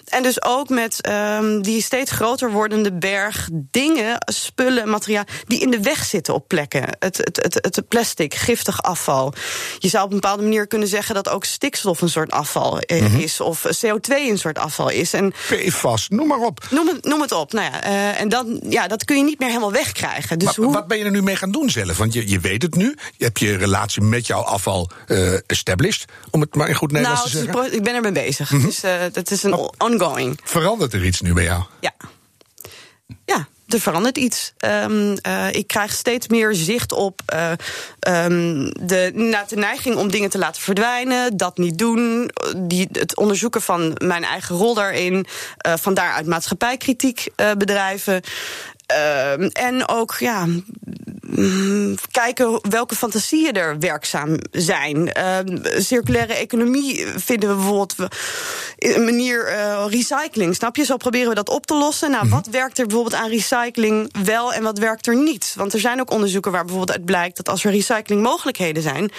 En 0.06 0.24
dus 0.24 0.44
ook 0.44 0.69
met 0.69 1.10
um, 1.10 1.62
die 1.62 1.81
steeds 1.81 2.12
groter 2.12 2.51
wordende 2.51 2.94
berg 2.94 3.50
dingen, 3.51 4.18
spullen, 4.25 4.89
materiaal 4.89 5.24
die 5.53 5.61
in 5.61 5.71
de 5.71 5.81
weg 5.81 6.05
zitten 6.05 6.33
op 6.33 6.47
plekken. 6.47 6.83
Het, 7.00 7.17
het, 7.17 7.39
het, 7.41 7.75
het 7.75 7.88
plastic, 7.88 8.33
giftig 8.33 8.83
afval. 8.83 9.33
Je 9.79 9.88
zou 9.88 10.05
op 10.05 10.09
een 10.09 10.19
bepaalde 10.19 10.44
manier 10.44 10.67
kunnen 10.67 10.88
zeggen 10.88 11.15
dat 11.15 11.29
ook 11.29 11.45
stikstof 11.45 12.01
een 12.01 12.09
soort 12.09 12.31
afval 12.31 12.81
mm 12.88 12.97
-hmm. 12.97 13.19
is. 13.19 13.41
Of 13.41 13.65
CO2 13.85 14.13
een 14.13 14.38
soort 14.38 14.57
afval 14.57 14.89
is. 14.89 15.13
En 15.13 15.31
PFAS, 15.31 16.07
noem 16.09 16.27
maar 16.27 16.39
op. 16.39 16.67
Noem 16.69 16.88
het, 16.88 17.05
noem 17.05 17.21
het 17.21 17.31
op. 17.31 17.53
Nou 17.53 17.71
ja, 17.71 17.88
uh, 17.88 18.21
en 18.21 18.29
dan, 18.29 18.61
ja, 18.69 18.88
dat 18.88 19.05
kun 19.05 19.17
je 19.17 19.23
niet 19.23 19.39
meer 19.39 19.47
helemaal 19.47 19.71
wegkrijgen. 19.71 20.39
Dus 20.39 20.57
maar, 20.57 20.65
hoe... 20.65 20.73
Wat 20.73 20.88
ben 20.88 20.97
je 20.97 21.03
er 21.03 21.11
nu 21.11 21.21
mee 21.21 21.35
gaan 21.35 21.51
doen 21.51 21.69
zelf? 21.69 21.97
Want 21.97 22.13
je, 22.13 22.29
je 22.29 22.39
weet 22.39 22.61
het 22.61 22.75
nu. 22.75 22.97
Je 23.17 23.25
hebt 23.25 23.39
je 23.39 23.57
relatie 23.57 24.01
met 24.01 24.27
jouw 24.27 24.41
afval 24.41 24.89
uh, 25.07 25.38
established. 25.47 26.05
Om 26.31 26.41
het 26.41 26.55
maar 26.55 26.69
in 26.69 26.75
goed 26.75 26.91
Nederlands 26.91 27.33
nou, 27.33 27.45
te 27.45 27.51
zeggen. 27.51 27.73
Ik 27.73 27.83
ben 27.83 27.95
er 27.95 28.01
mee 28.01 28.11
bezig. 28.11 28.51
Mm 28.51 28.57
-hmm. 28.59 28.67
Dus 28.67 28.83
uh, 28.83 29.01
dat 29.11 29.31
is 29.31 29.44
een 29.44 29.69
ongoing. 29.77 30.39
Verandert 30.44 30.94
er 30.94 31.05
iets 31.05 31.21
nu 31.21 31.33
bij 31.33 31.44
jou? 31.44 31.63
Ja. 31.79 31.94
Ja, 33.25 33.47
er 33.74 33.80
verandert 33.80 34.18
iets. 34.18 34.54
Um, 34.84 35.16
uh, 35.28 35.48
ik 35.52 35.68
krijg 35.68 35.94
steeds 35.94 36.28
meer 36.28 36.54
zicht 36.54 36.92
op 36.92 37.22
uh, 37.34 37.52
um, 38.25 38.70
de, 38.88 39.12
nou, 39.14 39.46
de 39.48 39.56
neiging 39.56 39.96
om 39.96 40.12
dingen 40.12 40.30
te 40.30 40.38
laten 40.38 40.62
verdwijnen, 40.62 41.38
dat 41.38 41.58
niet 41.58 41.78
doen, 41.78 42.31
die, 42.58 42.88
het 42.92 43.18
onderzoeken 43.18 43.62
van 43.62 43.98
mijn 44.04 44.24
eigen 44.24 44.56
rol 44.56 44.74
daarin, 44.74 45.25
uh, 45.68 45.74
van 45.75 45.94
daaruit 45.94 46.25
maatschappijkritiek 46.25 47.28
bedrijven. 47.58 48.22
Uh, 48.91 49.65
en 49.65 49.88
ook 49.88 50.15
ja, 50.19 50.47
mm, 51.21 51.95
kijken 52.12 52.69
welke 52.69 52.95
fantasieën 52.95 53.53
er 53.53 53.80
werkzaam 53.80 54.38
zijn. 54.51 55.12
Uh, 55.18 55.57
circulaire 55.77 56.33
economie 56.33 57.07
vinden 57.15 57.50
we 57.50 57.56
bijvoorbeeld 57.56 57.95
een 58.77 59.03
manier 59.03 59.51
uh, 59.51 59.85
recycling. 59.89 60.56
Snap 60.56 60.75
je? 60.75 60.83
Zo 60.83 60.97
proberen 60.97 61.30
we 61.30 61.35
dat 61.35 61.50
op 61.50 61.65
te 61.65 61.75
lossen. 61.75 62.12
Nou, 62.12 62.21
-hmm. 62.21 62.31
wat 62.31 62.47
werkt 62.47 62.80
er 62.80 62.85
bijvoorbeeld 62.88 63.21
aan 63.21 63.30
recycling 63.30 64.13
wel 64.24 64.53
en 64.53 64.63
wat 64.63 64.77
werkt 64.77 65.07
er 65.07 65.15
niet? 65.15 65.53
Want 65.57 65.74
er 65.74 65.79
zijn 65.79 66.00
ook 66.00 66.12
onderzoeken 66.12 66.51
waar 66.51 66.65
bijvoorbeeld 66.65 66.97
uit 66.97 67.06
blijkt 67.06 67.38
dat 67.38 67.50
als 67.50 67.63
er 67.63 67.71
recyclingmogelijkheden 67.71 68.83
zijn, 68.83 69.12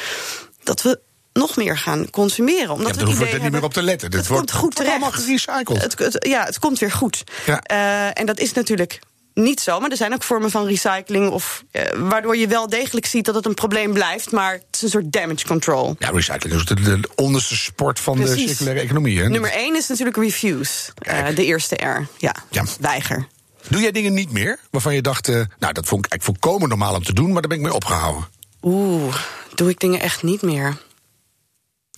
dat 0.63 0.83
we 0.83 1.01
nog 1.33 1.57
meer 1.57 1.79
gaan 1.79 2.11
consumeren. 2.11 2.71
Omdat 2.71 2.93
ja, 2.93 2.99
dan 2.99 3.07
hoeven 3.07 3.27
we 3.27 3.33
er 3.33 3.41
niet 3.41 3.53
meer 3.53 3.63
op 3.63 3.73
te 3.73 3.83
letten. 3.83 4.09
Het, 4.09 4.17
het 4.17 4.27
wordt 4.27 4.51
komt 4.51 4.63
goed 4.63 4.75
terecht. 4.75 4.93
allemaal 4.93 5.13
gerecycled. 5.13 5.83
Het, 5.83 5.99
het, 5.99 6.27
ja, 6.27 6.45
het 6.45 6.59
komt 6.59 6.79
weer 6.79 6.93
goed. 6.93 7.25
Ja. 7.47 7.63
Uh, 7.71 8.21
en 8.21 8.27
dat 8.27 8.39
is 8.39 8.53
natuurlijk 8.53 9.01
niet 9.35 9.61
zo, 9.61 9.81
maar 9.81 9.91
er 9.91 9.97
zijn 9.97 10.15
ook 10.15 10.23
vormen 10.23 10.51
van 10.51 10.67
recycling... 10.67 11.31
Of, 11.31 11.65
uh, 11.73 11.83
waardoor 11.97 12.37
je 12.37 12.47
wel 12.47 12.69
degelijk 12.69 13.07
ziet 13.07 13.25
dat 13.25 13.35
het 13.35 13.47
een 13.47 13.55
probleem 13.55 13.93
blijft... 13.93 14.31
maar 14.31 14.53
het 14.53 14.65
is 14.71 14.83
een 14.83 14.89
soort 14.89 15.13
damage 15.13 15.47
control. 15.47 15.97
Ja, 15.99 16.11
recycling 16.11 16.55
is 16.57 16.65
de, 16.65 16.75
de 16.75 17.09
onderste 17.15 17.57
sport 17.57 18.01
van 18.01 18.17
Precies. 18.17 18.43
de 18.43 18.49
circulaire 18.49 18.81
economie. 18.81 19.21
Hè? 19.21 19.29
Nummer 19.29 19.51
één 19.51 19.77
is 19.77 19.89
natuurlijk 19.89 20.17
refuse, 20.17 20.93
uh, 21.09 21.27
de 21.35 21.45
eerste 21.45 21.75
R. 21.75 22.07
Ja, 22.19 22.35
ja, 22.51 22.65
weiger. 22.81 23.27
Doe 23.69 23.81
jij 23.81 23.93
dingen 23.93 24.15
niet 24.15 24.33
meer 24.33 24.59
waarvan 24.71 24.95
je 24.95 25.03
dacht... 25.03 25.29
Uh, 25.29 25.35
nou, 25.59 25.73
dat 25.73 25.87
vond 25.87 26.05
ik 26.05 26.11
eigenlijk 26.11 26.41
volkomen 26.41 26.69
normaal 26.69 26.95
om 26.95 27.05
te 27.05 27.13
doen... 27.13 27.33
maar 27.33 27.41
daar 27.41 27.51
ben 27.51 27.59
ik 27.59 27.65
mee 27.65 27.75
opgehouden? 27.75 28.29
Oeh, 28.63 29.17
doe 29.55 29.69
ik 29.69 29.81
dingen 29.81 30.01
echt 30.01 30.23
niet 30.23 30.43
meer. 30.43 30.77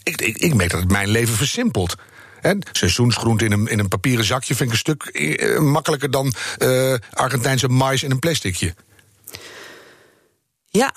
Ik, 0.02 0.20
ik, 0.20 0.36
ik 0.36 0.54
merk 0.54 0.70
dat 0.70 0.80
het 0.80 0.90
mijn 0.90 1.08
leven 1.08 1.34
versimpelt. 1.34 1.94
En 2.40 2.62
seizoensgroente 2.72 3.44
in 3.44 3.52
een, 3.52 3.66
in 3.66 3.78
een 3.78 3.88
papieren 3.88 4.24
zakje 4.24 4.54
vind 4.54 4.68
ik 4.68 4.74
een 4.74 4.80
stuk 4.80 5.10
uh, 5.12 5.58
makkelijker 5.58 6.10
dan 6.10 6.34
uh, 6.58 6.94
Argentijnse 7.12 7.68
mais 7.68 8.02
in 8.02 8.10
een 8.10 8.18
plasticje. 8.18 8.74
Ja. 10.66 10.94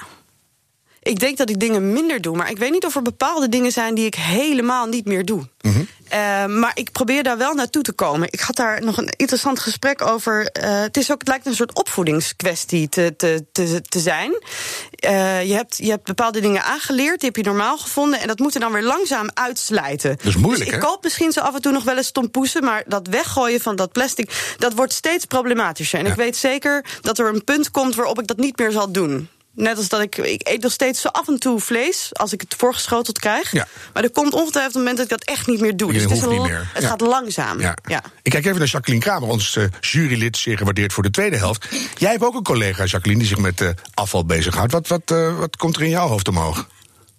Ik 1.02 1.20
denk 1.20 1.38
dat 1.38 1.50
ik 1.50 1.60
dingen 1.60 1.94
minder 1.94 2.22
doe, 2.22 2.36
maar 2.36 2.50
ik 2.50 2.58
weet 2.58 2.72
niet 2.72 2.86
of 2.86 2.96
er 2.96 3.02
bepaalde 3.02 3.50
dingen 3.50 3.72
zijn 3.72 3.96
die 3.96 4.06
ik 4.06 4.16
helemaal 4.16 4.88
niet 4.88 5.06
meer 5.06 5.26
doe. 5.26 5.48
Mm 5.62 5.74
-hmm. 5.74 5.88
Uh, 6.14 6.46
maar 6.46 6.72
ik 6.74 6.92
probeer 6.92 7.24
daar 7.24 7.38
wel 7.38 7.54
naartoe 7.54 7.84
te 7.84 7.92
komen. 7.92 8.28
Ik 8.32 8.40
had 8.40 8.56
daar 8.56 8.82
nog 8.84 8.98
een 8.98 9.10
interessant 9.16 9.60
gesprek 9.60 10.02
over. 10.02 10.50
Uh, 10.64 10.82
het, 10.82 10.98
is 10.98 11.12
ook, 11.12 11.20
het 11.20 11.28
lijkt 11.28 11.46
een 11.46 11.56
soort 11.56 11.74
opvoedingskwestie 11.74 12.90
te, 12.90 13.14
te, 13.18 13.46
te, 13.52 13.82
te 13.82 14.00
zijn. 14.00 14.32
Uh, 14.32 15.44
je, 15.44 15.54
hebt, 15.54 15.78
je 15.78 15.90
hebt 15.90 16.04
bepaalde 16.04 16.40
dingen 16.40 16.64
aangeleerd, 16.64 17.20
die 17.20 17.30
heb 17.30 17.38
je 17.38 17.50
normaal 17.50 17.78
gevonden. 17.78 18.20
En 18.20 18.28
dat 18.28 18.40
moet 18.40 18.54
er 18.54 18.60
dan 18.60 18.72
weer 18.72 18.84
langzaam 18.84 19.30
uitslijten. 19.34 20.18
Dat 20.18 20.26
is 20.26 20.36
moeilijk, 20.36 20.66
dus 20.66 20.80
ik 20.80 20.86
koop 20.86 21.04
misschien 21.04 21.32
zo 21.32 21.40
af 21.40 21.56
en 21.56 21.62
toe 21.62 21.72
nog 21.72 21.84
wel 21.84 21.98
eens 21.98 22.12
tompoesen. 22.12 22.64
Maar 22.64 22.84
dat 22.88 23.08
weggooien 23.08 23.62
van 23.62 23.76
dat 23.76 23.92
plastic, 23.92 24.56
dat 24.58 24.74
wordt 24.74 24.94
steeds 24.94 25.26
problematischer. 25.26 26.00
En 26.00 26.06
ja. 26.06 26.12
ik 26.12 26.18
weet 26.18 26.38
zeker 26.38 26.86
dat 27.02 27.20
er 27.20 27.28
een 27.28 27.44
punt 27.44 27.72
komt 27.72 27.96
waarop 27.96 28.20
ik 28.20 28.28
dat 28.28 28.38
niet 28.38 28.58
meer 28.58 28.72
zal 28.72 28.92
doen. 28.92 29.30
Net 29.54 29.78
als 29.78 29.90
dat 29.90 30.02
ik, 30.02 30.18
ik 30.18 30.48
eet 30.48 30.62
nog 30.62 30.72
steeds 30.72 31.02
zo 31.02 31.08
af 31.08 31.28
en 31.28 31.40
toe 31.40 31.60
vlees 31.60 32.10
als 32.12 32.34
ik 32.34 32.42
het 32.42 32.56
voorgeschoteld 32.58 33.20
krijg. 33.20 33.52
Ja. 33.52 33.68
Maar 33.94 34.04
er 34.04 34.12
komt 34.12 34.34
ongetwijfeld 34.34 34.76
een 34.76 34.82
moment 34.82 34.98
dat 34.98 35.12
ik 35.12 35.26
dat 35.26 35.36
echt 35.36 35.48
niet 35.48 35.60
meer 35.60 35.78
doe. 35.78 35.88
Je 35.88 35.94
dus 35.94 36.04
het, 36.04 36.12
is 36.12 36.28
niet 36.28 36.42
meer. 36.42 36.70
het 36.74 36.86
gaat 36.86 37.02
langzaam. 37.02 37.60
Ja. 37.60 37.76
Ik 38.22 38.32
kijk 38.32 38.46
even 38.46 38.58
naar 38.58 38.68
Jacqueline 38.68 39.04
Kramer, 39.04 39.30
ons 39.30 39.56
uh, 39.56 39.64
jurylid, 39.80 40.38
zeer 40.38 40.58
gewaardeerd 40.58 40.94
voor 40.94 41.04
de 41.04 41.12
tweede 41.12 41.38
helft. 41.38 41.68
Jij 41.98 42.12
hebt 42.12 42.24
ook 42.24 42.36
een 42.36 42.44
collega, 42.44 42.86
Jacqueline, 42.86 43.20
die 43.20 43.30
zich 43.30 43.38
met 43.38 43.62
uh, 43.62 43.70
afval 43.94 44.26
bezighoudt. 44.26 44.72
Wat, 44.72 44.88
wat, 44.88 45.12
uh, 45.12 45.40
wat 45.40 45.58
komt 45.58 45.76
er 45.76 45.82
in 45.82 45.90
jouw 45.90 46.08
hoofd 46.08 46.28
omhoog? 46.28 46.68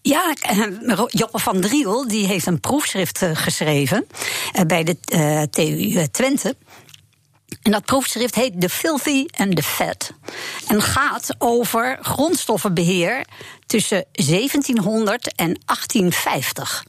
Ja, 0.02 0.34
Joppe 1.06 1.38
van 1.38 1.60
Driel 1.60 2.08
die 2.08 2.26
heeft 2.26 2.46
een 2.46 2.60
proefschrift 2.60 3.24
geschreven 3.32 4.06
bij 4.66 4.84
de 4.84 4.96
TU 5.50 6.06
Twente. 6.10 6.56
En 7.62 7.70
dat 7.70 7.84
proefschrift 7.84 8.34
heet 8.34 8.60
The 8.60 8.68
Filthy 8.68 9.26
and 9.36 9.56
the 9.56 9.62
Fat. 9.62 10.12
En 10.66 10.82
gaat 10.82 11.34
over 11.38 11.98
grondstoffenbeheer 12.02 13.24
tussen 13.66 14.04
1700 14.12 15.34
en 15.34 15.60
1850. 15.64 16.84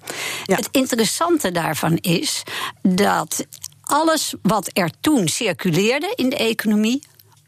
Het 0.45 0.67
interessante 0.71 1.51
daarvan 1.51 1.97
is 1.97 2.43
dat 2.81 3.45
alles 3.81 4.33
wat 4.41 4.69
er 4.73 4.91
toen 5.01 5.27
circuleerde 5.27 6.13
in 6.15 6.29
de 6.29 6.37
economie 6.37 7.03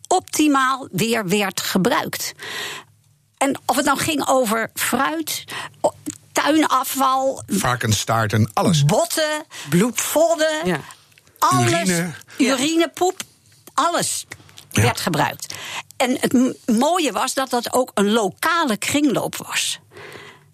optimaal 0.07 0.87
weer 0.91 1.27
werd 1.27 1.61
gebruikt. 1.61 2.33
En 3.37 3.59
of 3.65 3.75
het 3.75 3.85
nou 3.85 3.97
ging 3.97 4.27
over 4.27 4.69
fruit, 4.73 5.43
tuinafval, 6.31 7.43
varkensstaart 7.47 8.33
en 8.33 8.49
alles. 8.53 8.85
Botten, 8.85 9.45
bloedvodden. 9.69 10.65
Ja 10.65 10.79
alles, 11.49 11.89
urine, 11.89 12.13
urinepoep, 12.37 13.21
alles 13.73 14.25
werd 14.71 14.99
gebruikt. 14.99 15.53
En 15.97 16.17
het 16.19 16.57
mooie 16.65 17.11
was 17.11 17.33
dat 17.33 17.49
dat 17.49 17.73
ook 17.73 17.91
een 17.93 18.11
lokale 18.11 18.77
kringloop 18.77 19.35
was. 19.35 19.79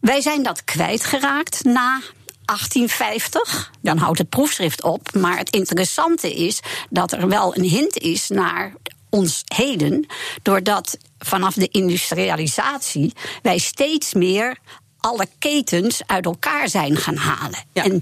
Wij 0.02 0.22
zijn 0.22 0.44
dat 0.44 0.64
kwijtgeraakt 0.64 1.64
na 1.64 2.02
1850. 2.46 3.72
Dan 3.82 3.98
houdt 3.98 4.18
het 4.18 4.30
proefschrift 4.30 4.84
op. 4.84 5.14
Maar 5.14 5.38
het 5.38 5.50
interessante 5.50 6.34
is 6.34 6.60
dat 6.90 7.12
er 7.12 7.28
wel 7.28 7.58
een 7.58 7.64
hint 7.64 7.98
is 7.98 8.28
naar 8.28 8.74
ons 9.10 9.44
heden. 9.56 10.06
Doordat 10.42 10.98
vanaf 11.20 11.54
de 11.54 11.68
industrialisatie 11.68 13.14
wij 13.42 13.58
steeds 13.58 14.14
meer 14.14 14.58
alle 15.00 15.28
ketens 15.40 16.02
uit 16.06 16.26
elkaar 16.26 16.70
zijn 16.70 16.98
gaan 16.98 17.16
halen. 17.16 17.60
En 17.74 18.02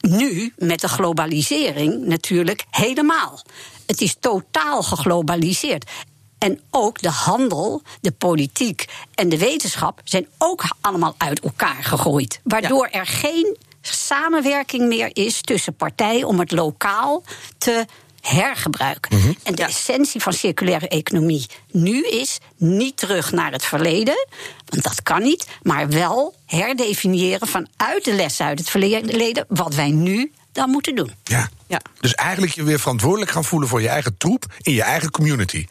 nu, 0.00 0.52
met 0.56 0.80
de 0.80 0.88
globalisering, 0.88 2.06
natuurlijk 2.06 2.64
helemaal. 2.70 3.42
Het 3.86 4.00
is 4.00 4.16
totaal 4.20 4.82
geglobaliseerd. 4.82 5.90
En 6.38 6.60
ook 6.70 7.00
de 7.00 7.10
handel, 7.10 7.82
de 8.00 8.12
politiek 8.12 8.84
en 9.14 9.28
de 9.28 9.38
wetenschap 9.38 10.00
zijn 10.04 10.28
ook 10.38 10.64
allemaal 10.80 11.14
uit 11.18 11.40
elkaar 11.40 11.84
gegroeid. 11.84 12.40
Waardoor 12.44 12.86
er 12.86 13.06
geen 13.06 13.56
samenwerking 13.80 14.88
meer 14.88 15.10
is 15.12 15.40
tussen 15.40 15.74
partijen 15.74 16.26
om 16.26 16.38
het 16.38 16.52
lokaal 16.52 17.22
te 17.58 17.86
hergebruiken. 18.20 19.18
Mhm. 19.18 19.32
En 19.42 19.54
de 19.54 19.64
essentie 19.64 20.20
van 20.20 20.32
circulaire 20.32 20.88
economie 20.88 21.46
nu 21.70 22.06
is 22.06 22.38
niet 22.56 22.96
terug 22.96 23.32
naar 23.32 23.52
het 23.52 23.64
verleden, 23.64 24.26
want 24.64 24.82
dat 24.82 25.02
kan 25.02 25.22
niet, 25.22 25.46
maar 25.62 25.88
wel 25.88 26.34
herdefiniëren 26.46 27.48
vanuit 27.48 28.04
de 28.04 28.12
lessen 28.12 28.46
uit 28.46 28.58
het 28.58 28.70
verleden 28.70 29.44
wat 29.48 29.74
wij 29.74 29.90
nu 29.90 30.32
dan 30.52 30.70
moeten 30.70 30.94
doen. 30.94 31.12
Ja. 31.24 31.48
ja. 31.66 31.80
Dus 32.00 32.14
eigenlijk 32.14 32.52
je 32.52 32.62
weer 32.62 32.80
verantwoordelijk 32.80 33.30
gaan 33.30 33.44
voelen 33.44 33.68
voor 33.68 33.80
je 33.80 33.88
eigen 33.88 34.16
troep 34.16 34.44
in 34.60 34.72
je 34.72 34.82
eigen 34.82 35.10
community. 35.10 35.66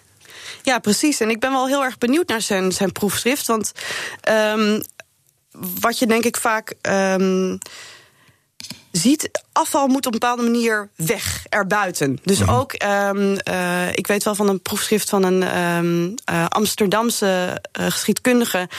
Ja, 0.64 0.80
precies. 0.80 1.20
En 1.20 1.30
ik 1.30 1.40
ben 1.40 1.52
wel 1.52 1.68
heel 1.68 1.84
erg 1.84 1.98
benieuwd 1.98 2.28
naar 2.28 2.42
zijn, 2.42 2.72
zijn 2.72 2.92
proefschrift. 2.92 3.48
Want 3.48 3.72
um, 4.30 4.82
wat 5.80 6.00
je 6.00 6.08
denk 6.08 6.24
ik 6.24 6.38
vaak. 6.38 6.74
Um, 6.82 7.58
ziet, 8.98 9.30
afval 9.52 9.88
moet 9.88 10.06
op 10.06 10.14
een 10.14 10.20
bepaalde 10.20 10.44
manier 10.44 10.90
weg, 10.96 11.46
erbuiten. 11.50 12.20
Dus 12.24 12.40
mhm. 12.40 12.50
ook, 12.50 12.84
um, 12.84 13.38
uh, 13.50 13.92
ik 13.94 14.08
weet 14.08 14.24
wel 14.24 14.36
van 14.36 14.50
een 14.50 14.62
proefschrift 14.62 15.10
van 15.10 15.24
een 15.24 15.58
um, 15.64 16.16
uh, 16.32 16.46
Amsterdamse 16.48 17.62
uh, 17.80 17.86
geschiedkundige 17.90 18.70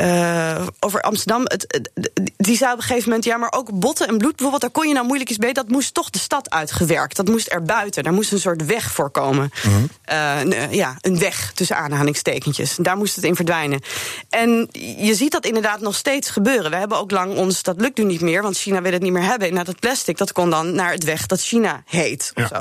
uh, 0.00 0.66
over 0.80 1.00
Amsterdam. 1.00 1.42
Het, 1.44 1.90
die 2.36 2.56
zei 2.56 2.72
op 2.72 2.78
een 2.78 2.84
gegeven 2.84 3.08
moment, 3.08 3.24
ja, 3.24 3.36
maar 3.36 3.52
ook 3.52 3.78
botten 3.78 4.08
en 4.08 4.18
bloed 4.18 4.30
bijvoorbeeld, 4.30 4.62
daar 4.62 4.70
kon 4.70 4.88
je 4.88 4.94
nou 4.94 5.06
moeilijk 5.06 5.30
iets 5.30 5.38
mee. 5.38 5.52
Dat 5.52 5.68
moest 5.68 5.94
toch 5.94 6.10
de 6.10 6.18
stad 6.18 6.50
uitgewerkt. 6.50 7.16
Dat 7.16 7.28
moest 7.28 7.52
er 7.52 7.62
buiten. 7.62 8.02
Daar 8.02 8.12
moest 8.12 8.32
een 8.32 8.40
soort 8.40 8.64
weg 8.64 8.92
voor 8.92 9.10
komen. 9.10 9.50
Mm 9.62 9.88
uh, 10.12 10.72
ja, 10.72 10.96
een 11.00 11.18
weg 11.18 11.52
tussen 11.54 11.76
aanhalingstekentjes. 11.76 12.76
Daar 12.76 12.96
moest 12.96 13.14
het 13.14 13.24
in 13.24 13.34
verdwijnen. 13.34 13.80
En 14.28 14.68
je 14.98 15.14
ziet 15.14 15.32
dat 15.32 15.46
inderdaad 15.46 15.80
nog 15.80 15.94
steeds 15.94 16.30
gebeuren. 16.30 16.70
We 16.70 16.76
hebben 16.76 16.98
ook 16.98 17.10
lang 17.10 17.36
ons, 17.36 17.62
dat 17.62 17.80
lukt 17.80 17.98
nu 17.98 18.04
niet 18.04 18.20
meer, 18.20 18.42
want 18.42 18.58
China 18.58 18.82
wil 18.82 18.92
het 18.92 19.02
niet 19.02 19.12
meer 19.12 19.22
hebben. 19.22 19.48
Inderdaad, 19.48 19.72
dat 19.72 19.80
plastic, 19.80 20.18
dat 20.18 20.32
kon 20.32 20.50
dan 20.50 20.74
naar 20.74 20.92
het 20.92 21.04
weg 21.04 21.26
dat 21.26 21.40
China 21.40 21.82
heet. 21.86 22.32
Of 22.34 22.46
zo. 22.46 22.60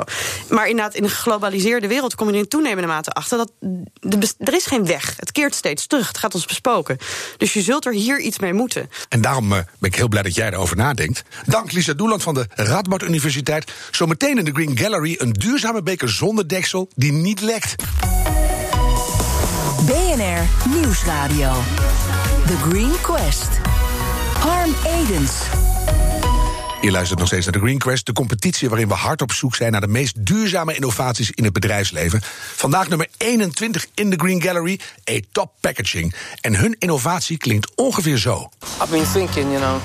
Maar 0.49 0.67
inderdaad, 0.67 0.95
in 0.95 1.03
een 1.03 1.09
geglobaliseerde 1.09 1.87
wereld 1.87 2.15
kom 2.15 2.29
je 2.29 2.37
in 2.37 2.47
toenemende 2.47 2.87
mate 2.87 3.11
achter 3.11 3.37
dat 3.37 3.51
er 4.37 4.53
is 4.53 4.65
geen 4.65 4.85
weg. 4.85 5.13
Het 5.17 5.31
keert 5.31 5.55
steeds 5.55 5.87
terug. 5.87 6.07
Het 6.07 6.17
gaat 6.17 6.33
ons 6.33 6.45
bespoken. 6.45 6.97
Dus 7.37 7.53
je 7.53 7.61
zult 7.61 7.85
er 7.85 7.93
hier 7.93 8.19
iets 8.19 8.39
mee 8.39 8.53
moeten. 8.53 8.89
En 9.09 9.21
daarom 9.21 9.51
uh, 9.51 9.57
ben 9.79 9.89
ik 9.89 9.95
heel 9.95 10.07
blij 10.07 10.21
dat 10.21 10.35
jij 10.35 10.51
erover 10.51 10.75
nadenkt. 10.75 11.23
Dank 11.45 11.71
Lisa 11.71 11.93
Doeland 11.93 12.23
van 12.23 12.33
de 12.33 12.45
Radboud 12.55 13.03
Universiteit. 13.03 13.71
Zometeen 13.91 14.37
in 14.37 14.45
de 14.45 14.51
Green 14.51 14.77
Gallery 14.77 15.15
een 15.17 15.33
duurzame 15.33 15.83
beker 15.83 16.09
zonder 16.09 16.47
deksel 16.47 16.89
die 16.95 17.11
niet 17.11 17.41
lekt. 17.41 17.75
BNR 19.85 20.69
Nieuwsradio. 20.69 21.53
The 22.47 22.57
Green 22.69 23.01
Quest. 23.01 23.49
Harm 24.39 24.75
Edens. 24.85 25.31
Je 26.87 26.93
luistert 26.93 27.19
nog 27.19 27.27
steeds 27.27 27.45
naar 27.45 27.53
de 27.53 27.59
Green 27.59 27.77
Quest, 27.77 28.05
de 28.05 28.13
competitie 28.13 28.69
waarin 28.69 28.87
we 28.87 28.93
hard 28.93 29.21
op 29.21 29.31
zoek 29.31 29.55
zijn 29.55 29.71
naar 29.71 29.81
de 29.81 29.87
meest 29.87 30.25
duurzame 30.25 30.75
innovaties 30.75 31.31
in 31.31 31.43
het 31.43 31.53
bedrijfsleven. 31.53 32.21
Vandaag 32.55 32.87
nummer 32.87 33.07
21 33.17 33.85
in 33.93 34.09
de 34.09 34.15
Green 34.15 34.41
Gallery, 34.41 34.79
A 35.09 35.19
Top 35.31 35.51
Packaging. 35.59 36.13
En 36.41 36.55
hun 36.55 36.75
innovatie 36.79 37.37
klinkt 37.37 37.71
ongeveer 37.75 38.17
zo. 38.17 38.49
I've 38.81 38.91
been 38.91 39.05
thinking, 39.13 39.51
you 39.51 39.59
know, 39.59 39.81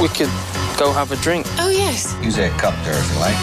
we 0.00 0.08
could 0.08 0.30
go 0.76 0.92
have 0.92 1.14
a 1.14 1.16
drink. 1.20 1.46
Oh 1.60 1.70
yes. 1.70 2.04
Use 2.22 2.42
a 2.42 2.48
cup 2.56 2.74
there 2.82 2.98
if 2.98 3.12
you 3.12 3.24
like. 3.24 3.36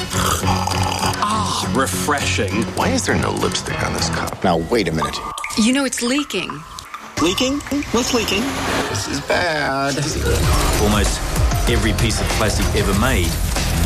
Ah, 1.22 1.68
refreshing. 1.76 2.66
Why 2.76 2.88
is 2.94 3.02
there 3.02 3.20
no 3.20 3.34
lipstick 3.42 3.88
on 3.88 3.94
this 3.94 4.10
cup? 4.10 4.44
Now 4.44 4.58
wait 4.70 4.88
a 4.88 4.92
minute. 4.92 5.20
You 5.58 5.72
know 5.72 5.86
it's 5.86 6.02
leaking. 6.02 6.50
Leaking? 7.22 7.62
What's 7.92 8.14
leaking? 8.14 8.44
This 8.90 9.08
is 9.08 9.20
bad. 9.28 9.96
Almost 10.82 11.20
every 11.72 11.94
piece 11.94 12.20
of 12.20 12.28
plastic 12.38 12.66
ever 12.76 12.94
made 13.00 13.32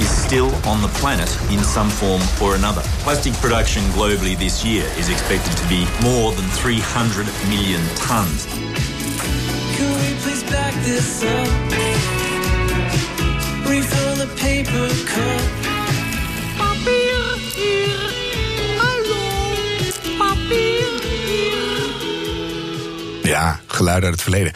is 0.02 0.10
still 0.10 0.50
on 0.66 0.82
the 0.82 0.88
planet 1.00 1.30
in 1.52 1.64
some 1.64 1.90
form 1.90 2.22
or 2.42 2.56
another. 2.56 2.82
Plastic 3.06 3.34
production 3.34 3.84
globally 3.94 4.36
this 4.38 4.66
year 4.66 4.84
is 4.98 5.10
expected 5.10 5.56
to 5.56 5.68
be 5.68 5.86
more 6.02 6.32
than 6.32 6.46
300 6.50 7.28
million 7.48 7.82
tonnes. 7.96 8.48
Can 9.78 9.90
we 10.02 10.20
please 10.24 10.44
back 10.50 10.74
this 10.84 11.24
up? 11.24 11.48
Refill 13.70 14.16
the 14.16 14.34
paper 14.36 14.90
cup. 15.06 15.66
Ja, 23.26 23.60
geluiden 23.68 24.04
uit 24.04 24.14
het 24.14 24.22
verleden. 24.22 24.54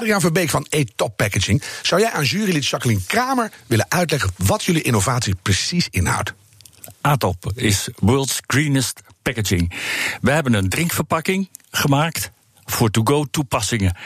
Adriaan 0.00 0.20
Verbeek 0.20 0.50
van 0.50 0.66
E-Top 0.68 1.16
Packaging. 1.16 1.62
Zou 1.82 2.00
jij 2.00 2.10
aan 2.10 2.24
jurylid 2.24 2.66
Jacqueline 2.66 3.00
Kramer 3.06 3.52
willen 3.66 3.86
uitleggen 3.88 4.30
wat 4.36 4.64
jullie 4.64 4.82
innovatie 4.82 5.34
precies 5.42 5.88
inhoudt? 5.90 6.34
ATOP 7.00 7.52
is 7.54 7.88
World's 7.96 8.40
Greenest 8.46 9.00
Packaging. 9.22 9.72
We 10.20 10.30
hebben 10.30 10.54
een 10.54 10.68
drinkverpakking 10.68 11.48
gemaakt 11.70 12.30
voor 12.64 12.90
to-go 12.90 13.24
toepassingen. 13.24 13.96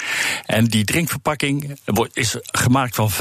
En 0.46 0.64
die 0.64 0.84
drinkverpakking 0.84 1.78
is 2.12 2.36
gemaakt 2.44 2.94
van 2.94 3.10
95% 3.12 3.14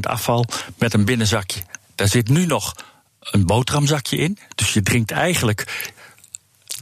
afval 0.00 0.44
met 0.78 0.94
een 0.94 1.04
binnenzakje. 1.04 1.60
Daar 1.94 2.08
zit 2.08 2.28
nu 2.28 2.46
nog 2.46 2.74
een 3.20 3.46
boterhamzakje 3.46 4.16
in. 4.16 4.38
Dus 4.54 4.72
je 4.72 4.82
drinkt 4.82 5.10
eigenlijk 5.10 5.92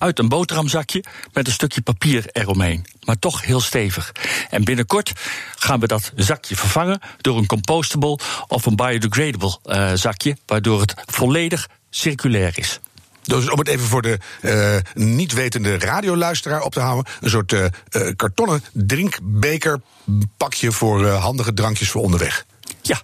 uit 0.03 0.19
een 0.19 0.29
boterhamzakje 0.29 1.05
met 1.33 1.47
een 1.47 1.53
stukje 1.53 1.81
papier 1.81 2.25
eromheen. 2.33 2.87
Maar 3.05 3.19
toch 3.19 3.45
heel 3.45 3.61
stevig. 3.61 4.13
En 4.51 4.65
binnenkort 4.65 5.13
gaan 5.57 5.81
we 5.81 5.87
dat 5.87 6.13
zakje 6.15 6.57
vervangen 6.57 7.01
door 7.21 7.39
een 7.39 7.47
compostable 7.47 8.19
of 8.49 8.67
een 8.67 8.77
biodegradable 8.77 9.59
uh, 9.65 9.91
zakje, 9.95 10.37
waardoor 10.47 10.81
het 10.81 10.95
volledig 11.07 11.69
circulair 11.91 12.59
is. 12.59 12.81
Dus 13.23 13.51
om 13.51 13.59
het 13.59 13.69
even 13.69 13.87
voor 13.87 14.03
de 14.03 14.19
uh, 14.41 14.77
niet 14.95 15.33
wetende 15.33 15.79
radioluisteraar 15.79 16.63
op 16.63 16.73
te 16.73 16.81
houden: 16.81 17.13
een 17.21 17.31
soort 17.31 17.53
uh, 17.53 17.67
kartonnen 18.17 18.65
drinkbekerpakje 18.73 20.73
voor 20.73 21.09
handige 21.09 21.55
drankjes 21.55 21.91
voor 21.91 22.03
onderweg. 22.03 22.45
Ja, 22.81 23.01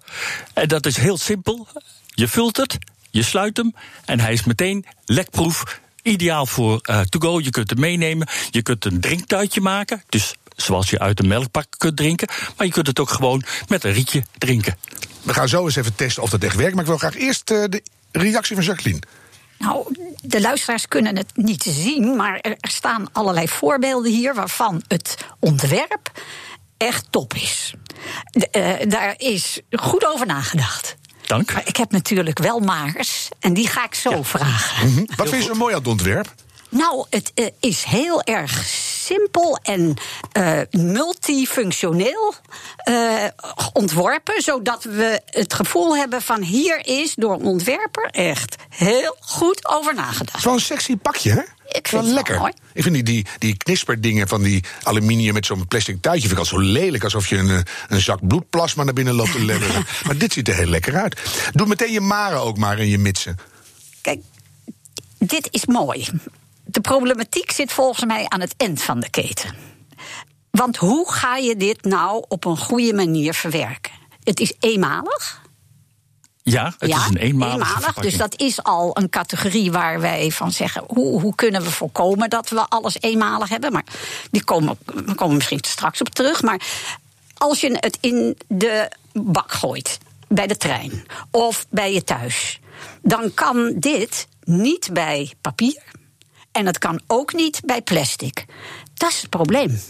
en 0.55 0.69
dat 0.69 0.87
is 0.87 0.97
heel 0.97 1.19
simpel. 1.19 1.67
Je 2.07 2.29
vult 2.29 2.57
het, 2.57 2.79
je 3.11 3.23
sluit 3.23 3.57
hem 3.57 3.75
en 4.05 4.21
hij 4.21 4.33
is 4.33 4.45
meteen 4.45 4.87
lekproef 5.05 5.81
ideaal 6.09 6.47
voor 6.47 6.81
uh, 6.91 7.01
to 7.01 7.19
go. 7.19 7.41
Je 7.41 7.51
kunt 7.51 7.71
het 7.71 7.79
meenemen. 7.79 8.29
Je 8.51 8.63
kunt 8.63 8.85
een 8.85 9.01
drinktuitje 9.01 9.61
maken. 9.61 10.03
Dus 10.09 10.35
zoals 10.57 10.91
je 10.91 10.99
uit 10.99 11.21
een 11.21 11.29
melkpak 11.29 11.67
kunt 11.77 11.97
drinken. 11.97 12.29
Maar 12.57 12.67
je 12.67 12.73
kunt 12.73 12.87
het 12.87 13.01
ook 13.01 13.11
gewoon 13.11 13.43
met 13.69 13.85
een 13.85 13.93
rietje 13.93 14.23
drinken. 14.39 14.77
We 15.23 15.35
gaan 15.35 15.49
zo 15.49 15.65
eens 15.65 15.77
even 15.77 15.95
testen 15.95 16.23
of 16.23 16.31
dat 16.31 16.43
echt 16.43 16.57
werkt. 16.57 16.73
Maar 16.75 16.83
ik 16.83 16.89
wil 16.89 16.99
graag 16.99 17.17
eerst 17.17 17.51
uh, 17.51 17.65
de 17.69 17.83
reactie 18.13 18.57
van 18.57 18.65
Jacqueline. 18.65 19.01
Nou, 19.59 19.95
de 20.23 20.41
luisteraars 20.41 20.89
kunnen 20.89 21.17
het 21.17 21.31
niet 21.35 21.63
zien, 21.63 22.17
maar 22.17 22.39
er 22.39 22.57
staan 22.61 23.13
allerlei 23.13 23.49
voorbeelden 23.49 24.13
hier 24.13 24.35
waarvan 24.35 24.83
het 24.89 25.17
ontwerp 25.39 26.11
echt 26.77 27.07
top 27.11 27.35
is. 27.35 27.75
uh, 28.53 28.75
daar 28.89 29.15
is 29.17 29.61
goed 29.71 30.07
over 30.07 30.27
nagedacht. 30.27 30.97
Dank. 31.29 31.53
Maar 31.53 31.67
ik 31.67 31.77
heb 31.77 31.91
natuurlijk 31.91 32.39
wel 32.39 32.61
makers 32.61 33.29
en 33.41 33.55
die 33.55 33.69
ga 33.69 33.85
ik 33.85 33.95
zo 33.95 34.11
ja. 34.11 34.23
vragen. 34.23 34.89
Mm 34.89 34.95
-hmm. 34.95 35.07
Wat 35.17 35.29
vind 35.29 35.43
je 35.43 35.49
zo 35.49 35.55
mooi 35.55 35.75
aan 35.75 35.79
het 35.79 35.89
ontwerp? 35.89 36.35
Nou, 36.69 37.07
het 37.11 37.33
uh, 37.35 37.47
is 37.61 37.83
heel 37.83 38.23
erg 38.23 38.65
simpel 39.05 39.59
en 39.63 39.95
uh, 40.39 40.61
multifunctioneel 40.71 42.35
uh, 42.89 43.25
ontworpen, 43.73 44.43
zodat 44.43 44.85
we 44.85 45.21
het 45.27 45.55
gevoel 45.55 45.97
hebben 45.97 46.23
van 46.23 46.43
hier 46.43 46.87
is 46.87 47.15
door 47.15 47.33
een 47.33 47.45
ontwerper 47.45 48.09
echt 48.11 48.57
heel 48.69 49.17
goed 49.21 49.69
over 49.69 49.95
nagedacht. 49.95 50.43
Zo'n 50.43 50.61
sexy 50.61 50.97
pakje, 50.97 51.31
hè? 51.31 51.43
Ik 51.69 51.89
vind 51.89 52.05
wel 52.05 52.15
lekker. 52.15 52.39
Mooi. 52.39 52.53
Ik 52.73 52.83
vind 52.83 52.95
die, 52.95 53.05
die, 53.05 53.27
die 53.39 53.57
knisperdingen 53.57 54.29
van 54.29 54.43
die 54.43 54.65
aluminium 54.83 55.35
met 55.35 55.47
zo'n 55.47 55.67
plastic 55.67 56.03
tuitje 56.03 56.29
vind 56.29 56.33
ik 56.33 56.39
al 56.39 56.59
zo 56.59 56.59
lelijk. 56.59 57.05
Alsof 57.05 57.27
je 57.27 57.37
een, 57.37 57.67
een 57.89 58.01
zak 58.01 58.27
bloedplasma 58.27 58.85
naar 58.85 58.95
binnen 58.95 59.15
loopt 59.15 59.33
te 59.33 59.45
leveren. 59.45 59.87
maar 60.07 60.19
dit 60.19 60.33
ziet 60.33 60.49
er 60.49 60.55
heel 60.55 60.67
lekker 60.67 60.97
uit. 60.97 61.21
Doe 61.53 61.67
meteen 61.67 61.93
je 61.93 62.01
maren 62.01 62.41
ook 62.41 62.59
maar 62.59 62.79
in 62.79 62.89
je 62.89 62.99
mitsen. 62.99 63.37
Kijk, 64.01 64.21
dit 65.19 65.49
is 65.51 65.67
mooi. 65.67 66.09
De 66.65 66.81
problematiek 66.81 67.51
zit 67.51 67.73
volgens 67.73 68.05
mij 68.05 68.25
aan 68.29 68.41
het 68.41 68.55
eind 68.57 68.83
van 68.83 69.01
de 69.01 69.11
keten. 69.11 69.55
Want 70.51 70.77
hoe 70.77 71.13
ga 71.13 71.37
je 71.37 71.57
dit 71.57 71.85
nou 71.85 72.25
op 72.29 72.45
een 72.45 72.57
goede 72.57 72.95
manier 72.95 73.35
verwerken? 73.35 73.93
Het 74.25 74.41
is 74.41 74.55
eenmalig. 74.59 75.47
Ja, 76.51 76.75
het 76.79 76.91
ja, 76.91 76.97
is 76.97 77.07
een 77.07 77.17
eenmalige 77.17 77.75
eenmalig. 77.75 77.95
Dus 77.95 78.17
dat 78.17 78.41
is 78.41 78.63
al 78.63 78.91
een 78.97 79.09
categorie 79.09 79.73
waar 79.73 80.01
wij 80.01 80.31
van 80.31 80.53
zeggen: 80.53 80.85
hoe, 80.87 81.21
hoe 81.21 81.35
kunnen 81.35 81.63
we 81.63 81.71
voorkomen 81.71 82.31
dat 82.31 82.49
we 82.49 82.67
alles 82.69 82.97
eenmalig 83.01 83.49
hebben? 83.49 83.73
Maar 83.73 83.85
die 84.31 84.45
komen, 84.45 84.79
we 84.85 85.15
komen 85.15 85.35
misschien 85.37 85.61
straks 85.63 86.01
op 86.01 86.09
terug. 86.09 86.43
Maar 86.43 86.61
als 87.35 87.61
je 87.61 87.77
het 87.81 87.99
in 88.01 88.39
de 88.49 88.91
bak 89.13 89.53
gooit, 89.53 89.99
bij 90.29 90.47
de 90.47 90.57
trein 90.57 91.07
of 91.31 91.67
bij 91.71 91.93
je 91.93 92.05
thuis, 92.05 92.61
dan 93.03 93.35
kan 93.35 93.75
dit 93.77 94.29
niet 94.45 94.91
bij 94.93 95.33
papier. 95.41 95.83
En 96.53 96.67
het 96.67 96.79
kan 96.79 97.01
ook 97.07 97.33
niet 97.33 97.61
bij 97.65 97.83
plastic. 97.83 98.45
Dat 98.95 99.11
is 99.11 99.21
het 99.21 99.31
probleem. 99.31 99.81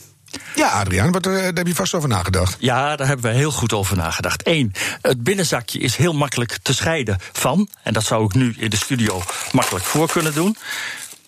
Ja, 0.54 0.68
Adriaan, 0.68 1.12
wat, 1.12 1.26
uh, 1.26 1.32
daar 1.32 1.52
heb 1.54 1.66
je 1.66 1.74
vast 1.74 1.94
over 1.94 2.08
nagedacht. 2.08 2.56
Ja, 2.58 2.96
daar 2.96 3.06
hebben 3.06 3.30
we 3.30 3.36
heel 3.36 3.50
goed 3.50 3.72
over 3.72 3.96
nagedacht. 3.96 4.46
Eén, 4.46 4.72
het 5.02 5.22
binnenzakje 5.22 5.78
is 5.78 5.96
heel 5.96 6.12
makkelijk 6.12 6.58
te 6.62 6.74
scheiden 6.74 7.18
van. 7.32 7.68
En 7.82 7.92
dat 7.92 8.04
zou 8.04 8.24
ik 8.24 8.34
nu 8.34 8.54
in 8.58 8.70
de 8.70 8.76
studio 8.76 9.22
makkelijk 9.52 9.84
voor 9.84 10.08
kunnen 10.08 10.34
doen. 10.34 10.56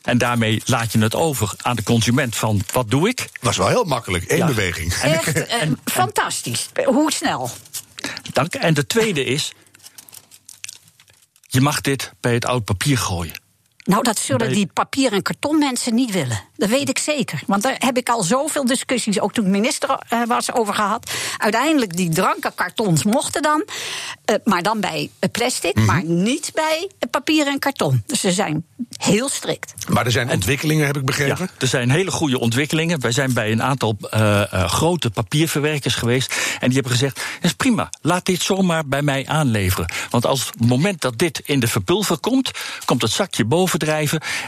En 0.02 0.18
daarmee 0.18 0.62
laat 0.64 0.92
je 0.92 0.98
het 0.98 1.14
over 1.14 1.52
aan 1.56 1.76
de 1.76 1.82
consument 1.82 2.36
van 2.36 2.62
wat 2.72 2.90
doe 2.90 3.08
ik? 3.08 3.28
Was 3.40 3.56
wel 3.56 3.68
heel 3.68 3.84
makkelijk, 3.84 4.24
één 4.24 4.38
ja. 4.38 4.46
beweging. 4.46 4.92
Echt 4.92 5.32
en, 5.32 5.48
en, 5.48 5.78
fantastisch. 5.84 6.68
Hoe 6.84 7.12
snel? 7.12 7.50
Dank. 8.32 8.54
En 8.54 8.74
de 8.74 8.86
tweede 8.86 9.24
is, 9.24 9.52
je 11.46 11.60
mag 11.60 11.80
dit 11.80 12.12
bij 12.20 12.34
het 12.34 12.44
oud 12.44 12.64
papier 12.64 12.98
gooien. 12.98 13.34
Nou, 13.84 14.02
dat 14.02 14.18
zullen 14.18 14.52
die 14.52 14.66
papier- 14.66 15.12
en 15.12 15.22
kartonmensen 15.22 15.94
niet 15.94 16.10
willen. 16.10 16.40
Dat 16.56 16.68
weet 16.68 16.88
ik 16.88 16.98
zeker. 16.98 17.42
Want 17.46 17.62
daar 17.62 17.76
heb 17.78 17.96
ik 17.96 18.08
al 18.08 18.22
zoveel 18.22 18.64
discussies, 18.64 19.20
ook 19.20 19.32
toen 19.32 19.44
ik 19.44 19.50
minister 19.50 19.98
uh, 20.12 20.26
was, 20.26 20.52
over 20.52 20.74
gehad. 20.74 21.10
Uiteindelijk, 21.36 21.96
die 21.96 22.10
drankenkartons 22.10 23.02
mochten 23.04 23.42
dan. 23.42 23.64
Uh, 24.30 24.36
maar 24.44 24.62
dan 24.62 24.80
bij 24.80 25.10
plastic, 25.32 25.74
mm 25.74 25.82
-hmm. 25.82 25.92
maar 25.92 26.04
niet 26.04 26.50
bij 26.54 26.90
papier 27.10 27.46
en 27.46 27.58
karton. 27.58 28.02
Dus 28.06 28.20
ze 28.20 28.32
zijn 28.32 28.64
heel 28.96 29.28
strikt. 29.28 29.74
Maar 29.88 30.04
er 30.04 30.12
zijn 30.12 30.30
ontwikkelingen, 30.30 30.86
heb 30.86 30.96
ik 30.96 31.04
begrepen? 31.04 31.38
Ja, 31.38 31.48
er 31.58 31.66
zijn 31.66 31.90
hele 31.90 32.10
goede 32.10 32.38
ontwikkelingen. 32.38 33.00
Wij 33.00 33.12
zijn 33.12 33.32
bij 33.32 33.52
een 33.52 33.62
aantal 33.62 33.96
uh, 34.14 34.42
grote 34.52 35.10
papierverwerkers 35.10 35.94
geweest. 35.94 36.34
En 36.60 36.66
die 36.66 36.74
hebben 36.74 36.92
gezegd: 36.92 37.20
is 37.40 37.52
prima, 37.52 37.90
laat 38.00 38.26
dit 38.26 38.42
zomaar 38.42 38.86
bij 38.86 39.02
mij 39.02 39.26
aanleveren. 39.26 39.92
Want 40.10 40.26
als 40.26 40.46
het 40.46 40.68
moment 40.68 41.00
dat 41.00 41.18
dit 41.18 41.40
in 41.44 41.60
de 41.60 41.68
verpulver 41.68 42.18
komt, 42.18 42.50
komt 42.84 43.02
het 43.02 43.10
zakje 43.10 43.44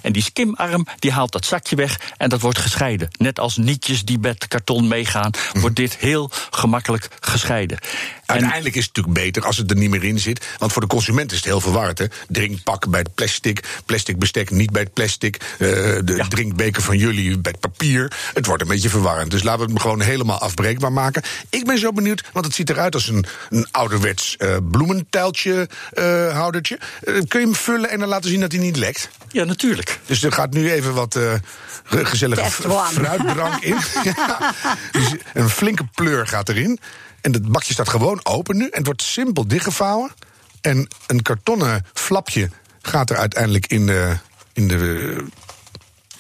En 0.03 0.13
die 0.13 0.23
skimarm 0.23 0.87
die 0.99 1.13
haalt 1.13 1.33
dat 1.33 1.45
zakje 1.45 1.77
weg 1.77 2.01
en 2.17 2.29
dat 2.29 2.41
wordt 2.41 2.59
gescheiden. 2.59 3.09
Net 3.19 3.39
als 3.39 3.57
nietjes 3.57 4.05
die 4.05 4.19
met 4.19 4.49
karton 4.49 4.89
meegaan, 4.89 5.31
wordt 5.53 5.77
dit 5.77 5.97
heel 5.97 6.31
gemakkelijk 6.51 7.09
gescheiden. 7.21 7.79
Uiteindelijk 8.33 8.75
is 8.75 8.85
het 8.85 8.97
natuurlijk 8.97 9.25
beter 9.25 9.47
als 9.47 9.57
het 9.57 9.71
er 9.71 9.77
niet 9.77 9.91
meer 9.91 10.05
in 10.05 10.19
zit. 10.19 10.47
Want 10.59 10.73
voor 10.73 10.83
de 10.83 10.89
consument 10.89 11.31
is 11.31 11.37
het 11.37 11.47
heel 11.47 11.61
verward. 11.61 11.99
Hè? 11.99 12.07
Drinkpak 12.29 12.91
bij 12.91 13.01
het 13.01 13.15
plastic, 13.15 13.65
plastic 13.87 14.19
bestek 14.19 14.51
niet 14.51 14.71
bij 14.71 14.83
het 14.83 14.93
plastic. 14.93 15.37
Uh, 15.59 15.69
de 16.05 16.15
ja. 16.17 16.29
drinkbeker 16.29 16.83
van 16.83 16.99
jullie 16.99 17.39
bij 17.39 17.53
het 17.53 17.61
papier. 17.61 18.13
Het 18.35 18.47
wordt 18.47 18.63
een 18.63 18.69
beetje 18.69 18.89
verwarrend. 18.89 19.31
Dus 19.31 19.43
laten 19.43 19.67
we 19.67 19.73
het 19.73 19.83
gewoon 19.83 20.01
helemaal 20.01 20.39
afbreekbaar 20.39 20.93
maken. 20.93 21.23
Ik 21.49 21.65
ben 21.65 21.79
zo 21.79 21.93
benieuwd, 21.93 22.25
want 22.33 22.45
het 22.45 22.55
ziet 22.55 22.71
eruit 22.71 22.95
als 22.95 23.09
een, 23.09 23.25
een 23.51 23.67
ouderwets 23.71 24.37
uh, 24.39 24.57
bloementuiltje 24.71 25.69
uh, 25.95 26.33
houdertje. 26.33 26.79
kun 27.29 27.41
je 27.41 27.47
hem 27.47 27.55
vullen 27.55 27.91
en 27.91 27.99
dan 27.99 28.09
laten 28.09 28.31
zien 28.31 28.41
dat 28.41 28.53
hij 28.53 28.61
niet 28.61 28.77
lekt? 28.77 29.11
Ja, 29.29 29.45
natuurlijk. 29.45 29.99
Dus 30.07 30.23
er 30.23 30.33
gaat 30.33 30.53
nu 30.53 30.71
even 30.71 30.95
wat 30.95 31.19
gezellige 31.85 32.51
fruitdrank 32.93 33.63
in. 33.63 33.77
ja. 34.17 34.55
Dus 34.93 35.15
een 35.33 35.49
flinke 35.49 35.85
pleur 35.95 36.27
gaat 36.27 36.49
erin. 36.49 36.79
En 37.23 37.33
het 37.33 37.49
bakje 37.49 37.73
staat 37.73 37.89
gewoon 37.89 38.21
open 38.23 38.57
nu. 38.57 38.65
En 38.65 38.77
het 38.77 38.87
wordt 38.87 39.03
simpel 39.03 39.49
dichtgevouwen. 39.49 40.13
En 40.61 40.89
een 41.07 41.23
kartonnen 41.23 41.87
flapje 41.95 42.51
gaat 42.83 43.11
er 43.11 43.17
uiteindelijk 43.17 43.67
in 43.67 43.87
de, 43.87 44.17
in 44.53 44.69
de 44.69 45.25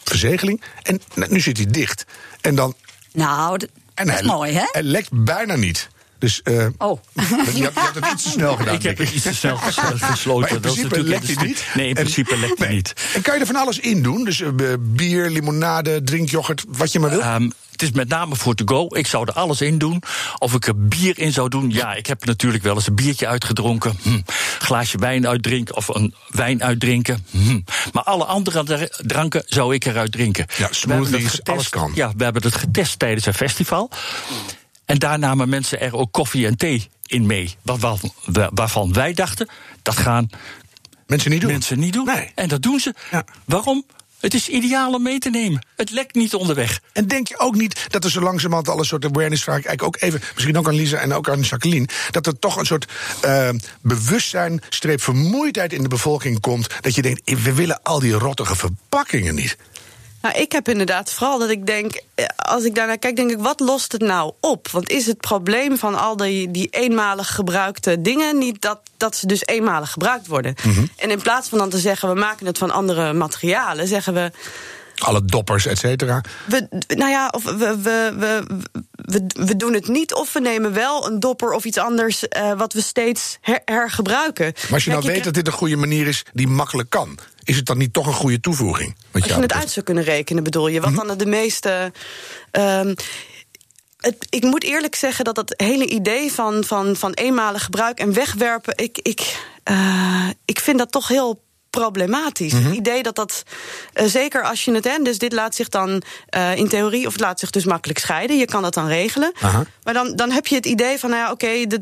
verzegeling. 0.04 0.62
En 0.82 1.00
nu 1.28 1.40
zit 1.40 1.56
hij 1.56 1.66
dicht. 1.66 2.04
En 2.40 2.54
dan. 2.54 2.74
Nou, 3.12 3.58
dat 3.58 3.68
en 3.94 4.08
is 4.08 4.22
mooi, 4.22 4.52
hè? 4.52 4.64
Hij 4.72 4.82
lekt 4.82 5.08
bijna 5.12 5.56
niet. 5.56 5.88
Dus, 6.22 6.40
uh, 6.44 6.66
oh. 6.78 7.00
Je 7.54 7.70
het 7.74 8.06
iets 8.12 8.22
te 8.22 8.30
snel 8.30 8.56
gedaan. 8.56 8.74
Ik 8.74 8.82
heb 8.82 8.98
het 8.98 9.11
iets 9.11 9.22
te 9.22 9.35
snel 9.35 9.56
gesloten. 9.56 10.40
Maar 10.40 10.50
in 10.50 10.61
principe 10.61 11.02
lekt 11.02 11.26
hij 11.26 11.46
niet. 11.46 11.66
Nee, 11.74 11.88
in 11.88 11.94
principe 11.94 12.38
lekt 12.38 12.58
hij 12.58 12.66
nee. 12.66 12.76
niet. 12.76 12.92
En 13.14 13.22
kan 13.22 13.35
je 13.35 13.40
er 13.40 13.46
van 13.46 13.56
alles 13.56 13.78
in 13.78 14.02
doen? 14.02 14.24
Dus 14.24 14.40
uh, 14.40 14.50
bier, 14.80 15.30
limonade, 15.30 16.02
drinkyoghurt, 16.02 16.64
wat 16.68 16.92
je 16.92 17.00
maar 17.00 17.11
wil? 17.11 17.20
Um, 17.20 17.52
het 17.72 17.82
is 17.82 17.92
met 17.92 18.08
name 18.08 18.37
voor 18.37 18.54
to 18.54 18.64
go. 18.66 18.87
Ik 18.96 19.06
zou 19.06 19.26
er 19.26 19.32
alles 19.32 19.61
in 19.61 19.78
doen. 19.78 20.02
Of 20.38 20.54
ik 20.54 20.66
er 20.66 20.88
bier 20.88 21.18
in 21.18 21.32
zou 21.32 21.48
doen. 21.48 21.70
Ja, 21.70 21.94
ik 21.94 22.06
heb 22.06 22.24
natuurlijk 22.24 22.64
wel 22.64 22.74
eens 22.74 22.87
een 22.87 22.94
biertje 22.94 23.26
uitgedronken. 23.26 23.96
Hm. 24.02 24.20
Glaasje 24.58 24.98
wijn 24.98 25.28
uitdrinken 25.28 25.76
of 25.76 25.88
een 25.88 26.14
wijn 26.28 26.62
uitdrinken. 26.62 27.26
Hm. 27.30 27.61
Maar 27.92 28.02
alle 28.02 28.24
andere 28.24 28.90
dranken 29.06 29.42
zou 29.46 29.74
ik 29.74 29.85
eruit 29.85 30.12
drinken. 30.12 30.46
Ja, 30.56 30.68
smoothies, 30.70 31.44
alles 31.44 31.68
kan. 31.68 31.92
Ja, 31.94 32.12
we 32.16 32.24
hebben 32.24 32.42
het 32.42 32.56
getest 32.56 32.98
tijdens 32.98 33.26
een 33.26 33.35
festival. 33.35 33.90
En 34.92 34.98
daar 34.98 35.18
namen 35.18 35.48
mensen 35.48 35.81
er 35.81 35.96
ook 35.96 36.12
koffie 36.12 36.46
en 36.46 36.57
thee 36.57 36.90
in 37.07 37.26
mee. 37.26 37.57
Waarvan 38.55 38.92
wij 38.92 39.12
dachten, 39.12 39.48
dat 39.83 39.96
gaan 39.96 40.28
mensen 41.07 41.31
niet 41.31 41.40
doen. 41.40 41.50
Mensen 41.50 41.78
niet 41.78 41.92
doen. 41.92 42.05
Nee. 42.05 42.33
En 42.35 42.48
dat 42.48 42.62
doen 42.62 42.81
ze. 42.81 42.94
Ja. 43.11 43.24
Waarom? 43.44 43.85
Het 44.20 44.35
is 44.35 44.48
ideaal 44.48 44.92
om 44.92 45.02
mee 45.02 45.18
te 45.18 45.31
nemen. 45.31 45.66
Het 45.76 45.90
lekt 45.90 46.14
niet 46.14 46.35
onderweg. 46.35 46.81
En 46.92 47.09
denk 47.09 47.28
je 47.28 47.38
ook 47.38 47.55
niet 47.55 47.87
dat 47.88 48.05
er 48.05 48.11
zo 48.11 48.20
langzamerhand 48.20 48.68
al 48.68 48.78
een 48.78 48.85
soort 48.85 49.05
awareness 49.05 49.42
vraag, 49.42 49.64
eigenlijk 49.64 49.83
ook 49.83 49.96
even, 50.00 50.20
misschien 50.35 50.59
ook 50.59 50.68
aan 50.68 50.74
Lisa 50.74 50.98
en 50.98 51.12
ook 51.12 51.28
aan 51.28 51.40
Jacqueline, 51.40 51.88
dat 52.11 52.26
er 52.26 52.38
toch 52.38 52.57
een 52.57 52.66
soort 52.66 52.92
uh, 53.24 53.48
bewustzijn, 53.81 54.62
streep 54.68 55.02
vermoeidheid 55.02 55.72
in 55.72 55.83
de 55.83 55.88
bevolking 55.88 56.40
komt, 56.40 56.66
dat 56.81 56.94
je 56.94 57.02
denkt, 57.02 57.42
we 57.42 57.55
willen 57.55 57.83
al 57.83 57.98
die 57.98 58.12
rottige 58.12 58.57
verpakkingen 58.57 59.35
niet. 59.35 59.57
Nou, 60.22 60.35
ik 60.35 60.52
heb 60.52 60.68
inderdaad 60.68 61.12
vooral 61.12 61.38
dat 61.38 61.50
ik 61.50 61.66
denk, 61.66 62.02
als 62.37 62.64
ik 62.64 62.74
daarnaar 62.74 62.98
kijk, 62.98 63.16
denk 63.16 63.30
ik, 63.30 63.38
wat 63.38 63.61
lost 63.61 63.92
het 63.92 64.00
nou 64.00 64.32
op? 64.40 64.68
Want 64.68 64.90
is 64.90 65.06
het 65.06 65.20
probleem 65.20 65.78
van 65.78 65.94
al 65.94 66.16
die, 66.16 66.50
die 66.50 66.68
eenmalig 66.70 67.35
gebruikte 67.35 68.02
dingen 68.02 68.38
niet 68.38 68.62
dat, 68.62 68.80
dat 68.96 69.16
ze 69.16 69.26
dus 69.26 69.46
eenmalig 69.46 69.90
gebruikt 69.90 70.26
worden? 70.26 70.54
Mhm. 70.56 70.68
Mm 70.68 70.74
-hmm. 70.74 70.90
En 70.96 71.11
in 71.11 71.22
plaats 71.22 71.48
van 71.48 71.58
dan 71.58 71.70
te 71.70 71.78
zeggen, 71.78 72.08
we 72.08 72.20
maken 72.20 72.46
het 72.46 72.58
van 72.58 72.70
andere 72.70 73.12
materialen, 73.12 73.87
zeggen 73.88 74.14
we. 74.14 74.30
Alle 74.98 75.24
doppers, 75.24 75.66
et 75.66 75.78
cetera. 75.78 76.20
We, 76.46 76.68
nou 76.88 77.11
ja, 77.11 77.28
of 77.28 77.44
we, 77.44 77.56
we, 77.56 78.12
we, 78.18 78.44
we, 78.94 79.26
we 79.46 79.56
doen 79.56 79.72
het 79.72 79.88
niet, 79.88 80.14
of 80.14 80.32
we 80.32 80.40
nemen 80.40 80.72
wel 80.72 81.06
een 81.06 81.20
dopper 81.20 81.52
of 81.52 81.64
iets 81.64 81.78
anders 81.78 82.24
uh, 82.37 82.52
wat 82.52 82.72
we 82.72 82.80
steeds 82.80 83.38
her, 83.40 83.61
hergebruiken. 83.64 84.52
Maar 84.62 84.72
als 84.72 84.85
je 84.85 84.90
nou 84.90 85.02
weet 85.06 85.24
dat 85.24 85.35
dit 85.35 85.46
een 85.46 85.52
goede 85.52 85.76
manier 85.76 86.06
is 86.06 86.24
die 86.32 86.48
makkelijk 86.48 86.90
kan, 86.90 87.18
is 87.44 87.57
het 87.57 87.66
dan 87.66 87.78
niet 87.78 87.92
toch 87.92 88.07
een 88.07 88.12
goede 88.12 88.40
toevoeging? 88.40 88.96
Als 89.12 89.24
je 89.24 89.35
het 89.35 89.52
uit 89.52 89.70
zou 89.70 89.85
kunnen 89.85 90.05
rekenen, 90.05 90.42
bedoel 90.42 90.68
je? 90.68 90.81
Wat 90.81 90.90
mm 90.90 90.98
-hmm. 90.98 91.07
dan 91.07 91.18
de 91.18 91.26
meeste. 91.26 91.92
Um, 92.52 92.94
het, 93.96 94.26
ik 94.28 94.42
moet 94.42 94.64
eerlijk 94.64 94.94
zeggen 94.94 95.24
dat 95.24 95.35
dat 95.35 95.55
hele 95.57 95.87
idee 95.87 96.33
van, 96.33 96.64
van, 96.64 96.96
van 96.96 97.12
eenmalig 97.12 97.64
gebruik 97.64 97.98
en 97.98 98.12
wegwerpen, 98.12 98.76
ik, 98.76 98.98
ik, 98.98 99.44
uh, 99.70 100.28
ik 100.44 100.61
vind 100.61 100.78
dat 100.78 100.92
toch 100.92 101.09
heel 101.09 101.42
problematisch. 101.70 102.52
Het 102.52 102.74
idee 102.74 103.02
dat 103.02 103.14
dat, 103.14 103.42
eh, 103.92 104.07
zeker 104.07 104.42
als 104.42 104.64
je 104.64 104.74
het, 104.74 104.85
hè, 104.85 104.98
dus 105.02 105.18
dit 105.18 105.33
laat 105.33 105.55
zich 105.55 105.68
dan 105.68 106.02
eh, 106.26 106.57
in 106.57 106.68
theorie, 106.68 107.07
of 107.07 107.12
het 107.12 107.20
laat 107.20 107.40
zich 107.40 107.50
dus 107.50 107.64
makkelijk 107.64 107.98
scheiden. 107.98 108.38
Je 108.38 108.44
kan 108.44 108.62
dat 108.62 108.74
dan 108.74 108.87
regelen. 108.87 109.33
Maar 109.83 109.94
dan, 109.94 110.16
dan 110.16 110.31
heb 110.31 110.46
je 110.46 110.55
het 110.55 110.66
idee 110.66 110.98
van, 110.98 111.11
nou 111.11 111.22
ja, 111.22 111.31
oké, 111.31 111.76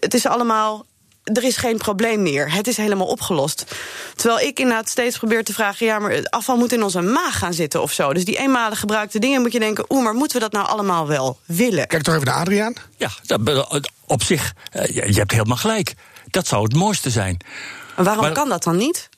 het 0.00 0.14
is 0.14 0.26
allemaal 0.26 0.86
er 1.32 1.44
is 1.44 1.56
geen 1.56 1.78
probleem 1.78 2.22
meer. 2.22 2.52
Het 2.52 2.66
is 2.66 2.76
helemaal 2.76 3.06
opgelost. 3.06 3.64
Terwijl 4.14 4.46
ik 4.46 4.58
inderdaad 4.58 4.88
steeds 4.88 5.18
probeer 5.18 5.44
te 5.44 5.52
vragen... 5.52 5.86
ja, 5.86 5.98
maar 5.98 6.10
het 6.10 6.30
afval 6.30 6.56
moet 6.56 6.72
in 6.72 6.82
onze 6.82 7.00
maag 7.00 7.38
gaan 7.38 7.54
zitten 7.54 7.82
of 7.82 7.92
zo. 7.92 8.12
Dus 8.12 8.24
die 8.24 8.38
eenmalig 8.38 8.80
gebruikte 8.80 9.18
dingen 9.18 9.42
moet 9.42 9.52
je 9.52 9.58
denken... 9.58 9.84
oeh, 9.88 10.04
maar 10.04 10.14
moeten 10.14 10.36
we 10.36 10.42
dat 10.42 10.52
nou 10.52 10.66
allemaal 10.66 11.06
wel 11.06 11.38
willen? 11.44 11.86
Kijk 11.86 12.02
toch 12.02 12.14
even 12.14 12.26
naar 12.26 12.34
Adriaan. 12.34 12.74
Ja, 12.96 13.10
op 14.06 14.22
zich, 14.22 14.54
eh, 14.70 14.86
je 14.94 15.18
hebt 15.18 15.32
helemaal 15.32 15.56
gelijk. 15.56 15.94
Dat 16.30 16.46
zou 16.46 16.62
het 16.62 16.74
mooiste 16.74 17.10
zijn. 17.10 17.36
En 17.96 18.04
waarom 18.04 18.32
kan 18.32 18.48
dat 18.48 18.62
dan 18.62 18.76
niet? 18.76 19.08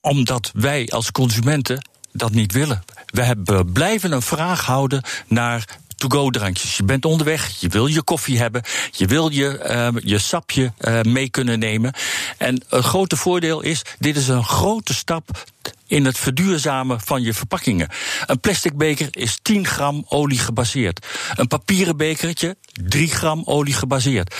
Omdat 0.00 0.50
wij 0.54 0.88
als 0.88 1.12
consumenten 1.12 1.82
dat 2.12 2.30
niet 2.30 2.52
willen. 2.52 2.84
We 3.06 3.22
hebben 3.22 3.72
blijven 3.72 4.12
een 4.12 4.22
vraag 4.22 4.64
houden 4.64 5.02
naar 5.26 5.78
to-go 6.08 6.30
drankjes. 6.30 6.76
Je 6.76 6.84
bent 6.84 7.04
onderweg, 7.04 7.60
je 7.60 7.68
wil 7.68 7.86
je 7.86 8.02
koffie 8.02 8.38
hebben, 8.38 8.62
je 8.90 9.06
wil 9.06 9.30
je, 9.30 9.66
uh, 9.70 10.02
je 10.02 10.18
sapje 10.18 10.72
uh, 10.80 11.00
mee 11.00 11.30
kunnen 11.30 11.58
nemen. 11.58 11.92
En 12.38 12.64
een 12.68 12.82
grote 12.82 13.16
voordeel 13.16 13.60
is, 13.60 13.82
dit 13.98 14.16
is 14.16 14.28
een 14.28 14.44
grote 14.44 14.94
stap 14.94 15.44
in 15.86 16.04
het 16.04 16.18
verduurzamen 16.18 17.00
van 17.00 17.22
je 17.22 17.34
verpakkingen. 17.34 17.88
Een 18.26 18.40
plastic 18.40 18.76
beker 18.76 19.08
is 19.10 19.38
10 19.42 19.66
gram 19.66 20.04
olie 20.08 20.38
gebaseerd. 20.38 21.06
Een 21.34 21.48
papieren 21.48 21.96
bekertje 21.96 22.56
3 22.72 23.08
gram 23.08 23.42
olie 23.44 23.74
gebaseerd. 23.74 24.34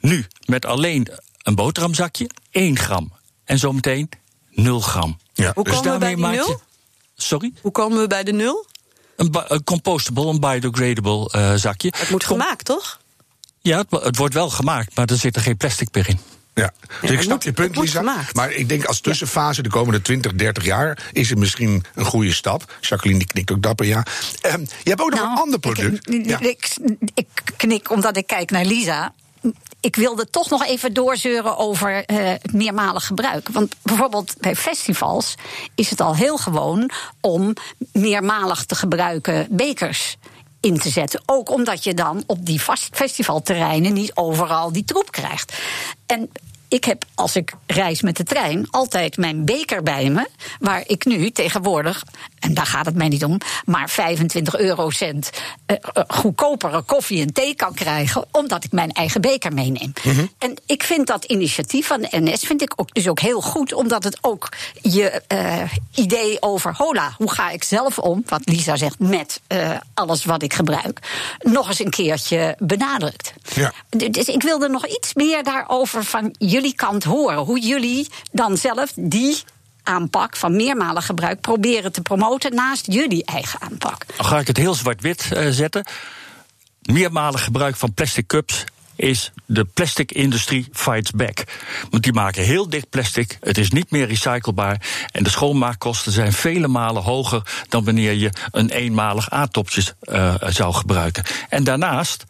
Nu, 0.00 0.26
met 0.44 0.66
alleen 0.66 1.08
een 1.42 1.54
boterhamzakje 1.54 2.30
1 2.50 2.78
gram. 2.78 3.12
En 3.44 3.58
zometeen 3.58 4.08
0 4.50 4.80
gram. 4.80 5.18
Ja. 5.34 5.52
Hoe 5.54 5.64
dus 5.64 5.74
komen 5.74 5.92
we 5.92 5.98
bij 5.98 6.14
die 6.14 6.26
nul? 6.26 6.60
Sorry? 7.16 7.52
Hoe 7.60 7.72
komen 7.72 8.00
we 8.00 8.06
bij 8.06 8.24
de 8.24 8.32
nul? 8.32 8.66
Een, 9.30 9.64
compostable, 9.64 10.26
een 10.26 10.40
biodegradable 10.40 11.32
uh, 11.36 11.54
zakje. 11.54 11.92
Het 11.96 12.10
moet 12.10 12.24
gemaakt, 12.24 12.64
toch? 12.64 13.00
Ja, 13.60 13.78
het, 13.78 14.02
het, 14.02 14.16
wordt 14.16 14.34
wel 14.34 14.50
gemaakt, 14.50 14.96
maar 14.96 15.06
er 15.06 15.16
zit 15.16 15.36
er 15.36 15.42
geen 15.42 15.56
plastic 15.56 15.88
meer 15.92 16.08
in. 16.08 16.18
Ja, 16.54 16.72
dus 17.00 17.10
ik 17.10 17.22
snap 17.22 17.42
je 17.42 17.52
punt, 17.52 17.76
Lisa. 17.76 18.24
Maar 18.32 18.52
ik 18.52 18.68
denk 18.68 18.84
als 18.84 19.00
tussenfase 19.00 19.62
de 19.62 19.68
komende 19.68 20.02
20, 20.02 20.32
30 20.34 20.64
jaar 20.64 21.10
is 21.12 21.28
het 21.30 21.38
misschien 21.38 21.84
een 21.94 22.04
goede 22.04 22.32
stap. 22.32 22.76
Jacqueline 22.80 23.18
die 23.18 23.28
knikt 23.28 23.50
ook 23.50 23.62
dapper, 23.62 23.86
ja. 23.86 24.06
Uh, 24.46 24.52
je 24.82 24.90
hebt 24.90 25.00
ook 25.00 25.10
nog 25.10 25.20
een 25.20 25.26
nou, 25.26 25.40
ander 25.40 25.58
product. 25.58 26.08
Ik, 26.10 26.26
ja. 26.26 26.40
ik, 26.40 26.76
ik, 27.14 27.28
knik 27.56 27.90
omdat 27.90 28.16
ik 28.16 28.26
kijk 28.26 28.50
naar 28.50 28.64
Lisa 28.64 29.12
ik 29.80 29.96
wilde 29.96 30.30
toch 30.30 30.50
nog 30.50 30.66
even 30.66 30.92
doorzeuren 30.92 31.56
over 31.56 31.96
uh, 32.10 32.16
het 32.28 32.52
meermalig 32.52 33.06
gebruik. 33.06 33.48
Want 33.48 33.74
bijvoorbeeld 33.82 34.34
bij 34.40 34.56
festivals 34.56 35.34
is 35.74 35.90
het 35.90 36.00
al 36.00 36.16
heel 36.16 36.36
gewoon 36.36 36.90
om 37.20 37.54
meermalig 37.92 38.64
te 38.64 38.74
gebruiken 38.74 39.46
bekers 39.50 40.16
in 40.60 40.78
te 40.78 40.88
zetten. 40.88 41.22
Ook 41.26 41.50
omdat 41.50 41.84
je 41.84 41.94
dan 41.94 42.22
op 42.26 42.46
die 42.46 42.60
festivalterreinen 42.90 43.92
niet 43.92 44.14
overal 44.14 44.72
die 44.72 44.84
troep 44.84 45.10
krijgt. 45.10 45.58
En 46.06 46.30
ik 46.68 46.84
heb, 46.84 47.04
als 47.14 47.36
ik 47.36 47.52
reis 47.66 48.02
met 48.02 48.16
de 48.16 48.24
trein, 48.24 48.66
altijd 48.70 49.16
mijn 49.16 49.44
beker 49.44 49.82
bij 49.82 50.10
me. 50.10 50.28
Waar 50.58 50.82
ik 50.86 51.04
nu 51.04 51.30
tegenwoordig, 51.30 52.04
en 52.42 52.54
daar 52.54 52.66
gaat 52.66 52.86
het 52.86 52.94
mij 52.94 53.08
niet 53.08 53.24
om, 53.24 53.38
maar 53.64 53.90
25 53.90 54.56
eurocent 54.58 55.30
uh, 55.66 55.76
goedkopere 56.08 56.82
koffie 56.82 57.22
en 57.22 57.32
thee 57.32 57.54
kan 57.54 57.74
krijgen. 57.74 58.24
Omdat 58.30 58.64
ik 58.64 58.72
mijn 58.72 58.92
eigen 58.92 59.20
beker 59.20 59.52
meeneem. 59.52 59.92
Mhm. 60.02 60.26
En 60.38 60.56
ik 60.66 60.82
vind 60.82 61.06
dat 61.06 61.24
initiatief 61.24 61.86
van 61.86 62.00
de 62.00 62.08
NS 62.10 62.40
vind 62.40 62.62
ik 62.62 62.72
ook, 62.76 62.94
dus 62.94 63.08
ook 63.08 63.20
heel 63.20 63.40
goed. 63.40 63.72
Omdat 63.72 64.04
het 64.04 64.18
ook 64.20 64.48
je 64.80 65.22
uh, 65.28 65.62
idee 65.94 66.42
over 66.42 66.74
hola, 66.76 67.14
hoe 67.16 67.30
ga 67.30 67.50
ik 67.50 67.64
zelf 67.64 67.98
om, 67.98 68.22
wat 68.26 68.40
Lisa 68.44 68.76
zegt, 68.76 68.98
met 68.98 69.40
alles 69.94 70.24
wat 70.24 70.42
ik 70.42 70.54
gebruik, 70.54 71.00
nog 71.38 71.68
eens 71.68 71.78
een 71.78 71.90
keertje 71.90 72.56
benadrukt. 72.58 73.32
Ja. 73.54 73.72
Dus 74.10 74.26
ik 74.26 74.42
wilde 74.42 74.68
nog 74.68 74.86
iets 74.86 75.14
meer 75.14 75.42
daarover 75.42 76.04
van 76.04 76.34
jullie 76.38 76.74
kant 76.74 77.04
horen. 77.04 77.38
Hoe 77.38 77.60
jullie 77.60 78.08
dan 78.30 78.56
zelf 78.56 78.92
die 78.96 79.42
aanpak 79.82 80.36
van 80.36 80.56
meermalig 80.56 81.06
gebruik 81.06 81.40
proberen 81.40 81.92
te 81.92 82.00
promoten 82.00 82.54
naast 82.54 82.92
jullie 82.92 83.24
eigen 83.24 83.60
aanpak. 83.60 84.06
Dan 84.16 84.26
ga 84.26 84.38
ik 84.38 84.46
het 84.46 84.56
heel 84.56 84.74
zwart-wit 84.74 85.30
uh, 85.32 85.48
zetten. 85.50 85.86
Meermalig 86.82 87.44
gebruik 87.44 87.76
van 87.76 87.92
plastic 87.92 88.26
cups 88.26 88.64
is 88.96 89.32
de 89.46 89.64
plastic 89.64 90.12
industrie 90.12 90.68
fights 90.72 91.10
back. 91.10 91.44
Want 91.90 92.02
die 92.02 92.12
maken 92.12 92.42
heel 92.42 92.68
dik 92.68 92.84
plastic, 92.90 93.38
het 93.40 93.58
is 93.58 93.70
niet 93.70 93.90
meer 93.90 94.06
recyclebaar 94.06 94.80
en 95.12 95.22
de 95.22 95.30
schoonmaakkosten 95.30 96.12
zijn 96.12 96.32
vele 96.32 96.68
malen 96.68 97.02
hoger 97.02 97.42
dan 97.68 97.84
wanneer 97.84 98.12
je 98.12 98.30
een 98.50 98.70
eenmalig 98.70 99.30
aardopjes 99.30 99.92
uh, 100.02 100.34
zou 100.46 100.74
gebruiken. 100.74 101.24
En 101.48 101.64
daarnaast 101.64 102.24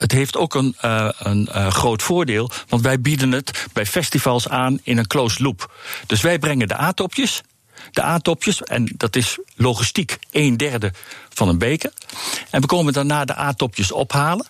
het 0.00 0.12
heeft 0.12 0.36
ook 0.36 0.54
een, 0.54 0.76
uh, 0.84 1.08
een 1.18 1.48
uh, 1.50 1.70
groot 1.70 2.02
voordeel, 2.02 2.50
want 2.68 2.82
wij 2.82 3.00
bieden 3.00 3.32
het 3.32 3.66
bij 3.72 3.86
festivals 3.86 4.48
aan 4.48 4.78
in 4.82 4.98
een 4.98 5.06
closed 5.06 5.40
loop. 5.40 5.72
Dus 6.06 6.20
wij 6.20 6.38
brengen 6.38 6.68
de 6.68 6.76
aardopjes, 6.76 7.42
de 7.90 8.02
aardopjes, 8.02 8.62
en 8.62 8.92
dat 8.96 9.16
is 9.16 9.38
logistiek 9.54 10.18
een 10.30 10.56
derde 10.56 10.92
van 11.28 11.48
een 11.48 11.58
beker. 11.58 11.92
En 12.50 12.60
we 12.60 12.66
komen 12.66 12.92
daarna 12.92 13.24
de 13.24 13.34
aardopjes 13.34 13.92
ophalen. 13.92 14.46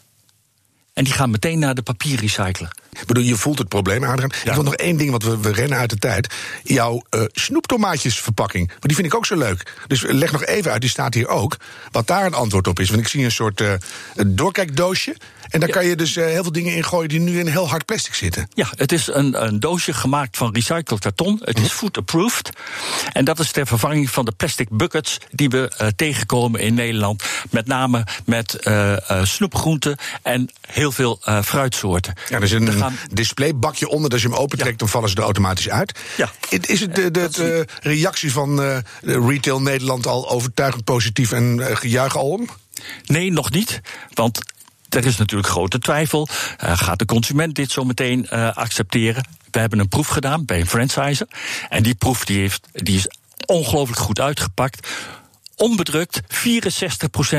En 0.93 1.05
die 1.05 1.13
gaan 1.13 1.31
meteen 1.31 1.59
naar 1.59 1.75
de 1.75 1.83
papierrecycler. 1.83 2.73
Ik 2.91 3.07
bedoel, 3.07 3.23
je 3.23 3.37
voelt 3.37 3.59
het 3.59 3.69
probleem, 3.69 4.05
Adriaan. 4.05 4.31
Ja. 4.45 4.49
Ik 4.49 4.55
wil 4.55 4.65
nog 4.65 4.75
één 4.75 4.97
ding, 4.97 5.11
want 5.11 5.25
we, 5.25 5.39
we 5.39 5.53
rennen 5.53 5.79
uit 5.79 5.91
de 5.91 5.99
tijd. 5.99 6.35
Jouw 6.63 7.03
uh, 7.11 7.23
snoeptomaatjesverpakking. 7.33 8.67
Maar 8.67 8.79
die 8.81 8.95
vind 8.95 9.07
ik 9.07 9.15
ook 9.15 9.27
zo 9.27 9.37
leuk. 9.37 9.73
Dus 9.87 10.03
leg 10.03 10.33
nog 10.33 10.45
even 10.45 10.73
uit, 10.73 10.81
die 10.81 10.91
staat 10.91 11.15
hier 11.15 11.29
ook. 11.29 11.57
Wat 11.91 12.07
daar 12.07 12.27
een 12.27 12.35
antwoord 12.35 12.67
op 12.67 12.81
is. 12.81 12.89
Want 12.89 13.01
ik 13.01 13.09
zie 13.09 13.25
een 13.25 13.33
soort 13.33 13.61
uh, 13.61 13.73
doorkijkdoosje. 14.27 15.17
En 15.49 15.61
daar 15.61 15.69
kan 15.69 15.87
je 15.87 15.97
dus 15.97 16.17
uh, 16.17 16.25
heel 16.25 16.43
veel 16.43 16.53
dingen 16.53 16.75
in 16.75 16.85
gooien 16.85 17.09
die 17.09 17.21
nu 17.21 17.39
in 17.39 17.47
heel 17.47 17.69
hard 17.69 17.85
plastic 17.85 18.15
zitten. 18.15 18.49
Ja, 18.55 18.67
het 18.77 18.93
is 18.93 19.07
een, 19.07 19.45
een 19.47 19.61
doosje 19.61 19.93
gemaakt 19.93 20.37
van 20.37 20.55
recycled 20.55 21.01
karton. 21.01 21.41
Het 21.45 21.57
is 21.57 21.63
mhm. 21.63 21.73
food 21.73 21.97
approved. 21.97 22.51
En 23.13 23.25
dat 23.25 23.39
is 23.39 23.51
ter 23.51 23.67
vervanging 23.67 24.11
van 24.11 24.25
de 24.25 24.33
plastic 24.33 24.69
buckets 24.71 25.19
die 25.31 25.49
we 25.49 25.93
tegenkomen 25.97 26.61
in 26.61 26.75
Nederland. 26.75 27.25
Met 27.51 27.67
name 27.67 28.07
met 28.25 28.59
snoepgroenten 29.23 29.97
en 30.23 30.51
heel 30.67 30.93
veel 30.93 31.21
fruitsoorten. 31.43 32.15
Ja, 32.29 32.37
er 32.37 32.43
is 32.43 32.53
een 32.53 32.80
gaan... 32.81 32.97
displaybakje 33.13 33.89
onder. 33.89 34.11
Dus 34.11 34.13
als 34.13 34.23
je 34.23 34.29
hem 34.29 34.45
opentrekt, 34.45 34.73
ja. 34.73 34.79
dan 34.79 34.89
vallen 34.89 35.09
ze 35.09 35.17
er 35.17 35.23
automatisch 35.23 35.69
uit. 35.69 35.99
Ja. 36.17 36.31
Is 36.49 36.81
het 36.81 36.95
de, 36.95 37.11
de, 37.11 37.29
de 37.31 37.67
reactie 37.83 38.33
van 38.33 38.83
Retail 39.03 39.61
Nederland 39.61 40.07
al 40.07 40.31
overtuigend 40.31 40.85
positief 40.85 41.33
en 41.33 41.77
gejuich 41.77 42.17
al 42.17 42.29
om? 42.29 42.49
Nee, 43.07 43.33
nog 43.33 43.51
niet. 43.51 43.81
Want 44.15 44.39
er 44.89 45.07
is 45.07 45.17
natuurlijk 45.17 45.49
grote 45.49 45.79
twijfel. 45.79 46.29
Uh, 46.65 46.79
gaat 46.79 46.99
de 46.99 47.05
consument 47.05 47.55
dit 47.55 47.71
zo 47.71 47.85
meteen 47.85 48.27
uh, 48.33 48.53
accepteren? 48.53 49.29
We 49.51 49.59
hebben 49.59 49.79
een 49.79 49.89
proef 49.89 50.09
gedaan 50.09 50.45
bij 50.45 50.61
een 50.61 50.67
franchiser. 50.67 51.27
En 51.69 51.83
die 51.83 51.95
proef 51.95 52.25
die 52.25 52.39
heeft, 52.39 52.67
die 52.73 52.97
is 52.97 53.07
ongelooflijk 53.47 54.01
goed 54.01 54.21
uitgepakt. 54.21 54.89
Onbedrukt, 55.57 56.21
64% 56.21 56.27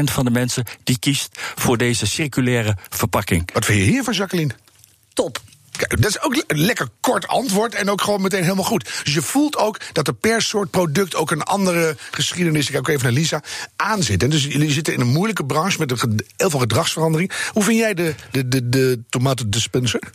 van 0.04 0.26
de 0.26 0.32
mensen 0.32 0.64
die 0.84 1.00
kiest 1.00 1.40
voor 1.56 1.78
deze 1.78 2.08
circulaire 2.08 2.78
verpakking. 2.90 3.50
Wat 3.54 3.66
vind 3.66 3.80
je 3.80 3.86
hiervan, 3.86 4.14
Jacqueline? 4.14 4.54
Top 5.22 5.42
dat 5.88 6.06
is 6.06 6.22
ook 6.22 6.44
een 6.48 6.60
lekker 6.60 6.88
kort 7.00 7.28
antwoord 7.28 7.76
en 7.76 7.90
ook 7.90 8.02
gewoon 8.02 8.22
meteen 8.22 8.44
helemaal 8.44 8.64
goed. 8.64 9.02
Dus 9.04 9.14
je 9.14 9.22
voelt 9.22 9.58
ook 9.58 9.80
dat 9.94 10.08
er 10.08 10.14
per 10.14 10.42
soort 10.42 10.70
product 10.70 11.16
ook 11.16 11.32
een 11.32 11.44
andere 11.44 11.96
geschiedenis, 12.12 12.66
ik 12.66 12.72
kijk 12.72 12.78
ook 12.78 12.88
even 12.88 13.04
naar 13.04 13.14
Lisa, 13.14 13.44
aan 13.76 14.04
zit. 14.04 14.24
En 14.24 14.30
dus 14.30 14.44
jullie 14.44 14.72
zitten 14.72 14.94
in 14.94 15.00
een 15.00 15.08
moeilijke 15.08 15.46
branche 15.46 15.80
met 15.80 15.90
heel 16.36 16.50
veel 16.50 16.60
gedragsverandering. 16.60 17.32
Hoe 17.52 17.64
vind 17.64 17.78
jij 17.78 17.94
de, 17.94 18.16
de, 18.32 18.48
de, 18.48 18.70
de 18.70 19.00
tomatendispenser? 19.10 20.12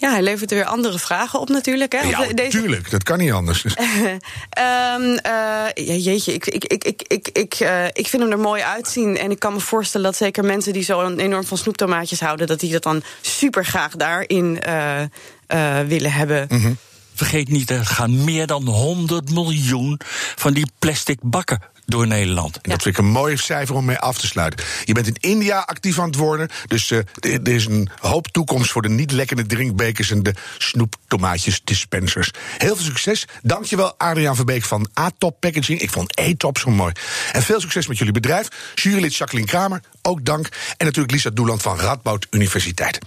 Ja, 0.00 0.10
hij 0.10 0.22
levert 0.22 0.50
weer 0.50 0.64
andere 0.64 0.98
vragen 0.98 1.40
op 1.40 1.48
natuurlijk. 1.48 1.92
Hè? 1.92 2.08
Ja, 2.08 2.24
natuurlijk. 2.34 2.90
Dat 2.90 3.02
kan 3.02 3.18
niet 3.18 3.32
anders. 3.32 3.64
um, 3.64 5.18
uh, 5.26 5.64
jeetje, 5.74 6.32
ik, 6.32 6.46
ik, 6.46 6.64
ik, 6.64 6.84
ik, 6.84 7.02
ik, 7.06 7.28
ik, 7.32 7.60
uh, 7.60 7.84
ik 7.86 8.06
vind 8.06 8.22
hem 8.22 8.32
er 8.32 8.38
mooi 8.38 8.62
uitzien. 8.62 9.18
En 9.18 9.30
ik 9.30 9.38
kan 9.38 9.52
me 9.52 9.60
voorstellen 9.60 10.06
dat 10.06 10.16
zeker 10.16 10.44
mensen 10.44 10.72
die 10.72 10.82
zo 10.82 11.16
enorm 11.16 11.44
van 11.44 11.58
snoeptomaatjes 11.58 12.20
houden... 12.20 12.46
dat 12.46 12.60
die 12.60 12.72
dat 12.72 12.82
dan 12.82 13.02
super 13.20 13.64
graag 13.64 13.96
daarin 13.96 14.62
uh, 14.68 15.80
willen 15.86 16.12
hebben. 16.12 16.46
Mm 16.48 16.60
-hmm. 16.60 16.76
Vergeet 17.14 17.48
niet, 17.48 17.70
er 17.70 17.86
gaan 17.86 18.24
meer 18.24 18.46
dan 18.46 18.68
100 18.68 19.30
miljoen 19.30 20.00
van 20.36 20.52
die 20.52 20.66
plastic 20.78 21.18
bakken 21.22 21.60
door 21.88 22.06
Nederland. 22.06 22.58
Dat 22.62 22.82
vind 22.82 22.98
ik 22.98 23.04
een 23.04 23.10
mooi 23.10 23.36
cijfer 23.36 23.74
om 23.74 23.84
mee 23.84 23.98
af 23.98 24.18
te 24.18 24.26
sluiten. 24.26 24.64
Je 24.84 24.94
bent 24.94 25.06
in 25.06 25.16
India 25.20 25.58
actief 25.58 25.98
aan 25.98 26.06
het 26.06 26.16
worden. 26.16 26.48
Dus 26.66 26.90
uh, 26.90 26.98
er 27.20 27.48
is 27.48 27.66
een 27.66 27.88
hoop 28.00 28.28
toekomst 28.28 28.70
voor 28.70 28.82
de 28.82 28.88
niet 28.88 29.12
lekkere 29.12 29.46
drinkbekers 29.46 30.10
en 30.10 30.22
de 30.22 30.34
snoeptomaatjes 30.58 31.60
dispensers. 31.64 32.30
Heel 32.58 32.76
veel 32.76 32.84
succes. 32.84 33.26
Dankjewel 33.42 33.94
Adriaan 33.98 34.36
Verbeek 34.36 34.64
van 34.64 34.88
A-Top 34.98 35.40
Packaging. 35.40 35.80
Ik 35.80 35.90
vond 35.90 36.18
E-Top 36.18 36.58
zo 36.58 36.70
mooi. 36.70 36.92
En 37.32 37.42
veel 37.42 37.60
succes 37.60 37.86
met 37.86 37.98
jullie 37.98 38.12
bedrijf. 38.12 38.48
Jurylid 38.74 39.16
Jacqueline 39.16 39.50
Kramer, 39.50 39.80
ook 40.02 40.24
dank. 40.24 40.48
En 40.76 40.84
natuurlijk 40.86 41.12
Lisa 41.12 41.30
Doeland 41.30 41.62
van 41.62 41.78
Radboud 41.78 42.26
Universiteit. 42.30 42.98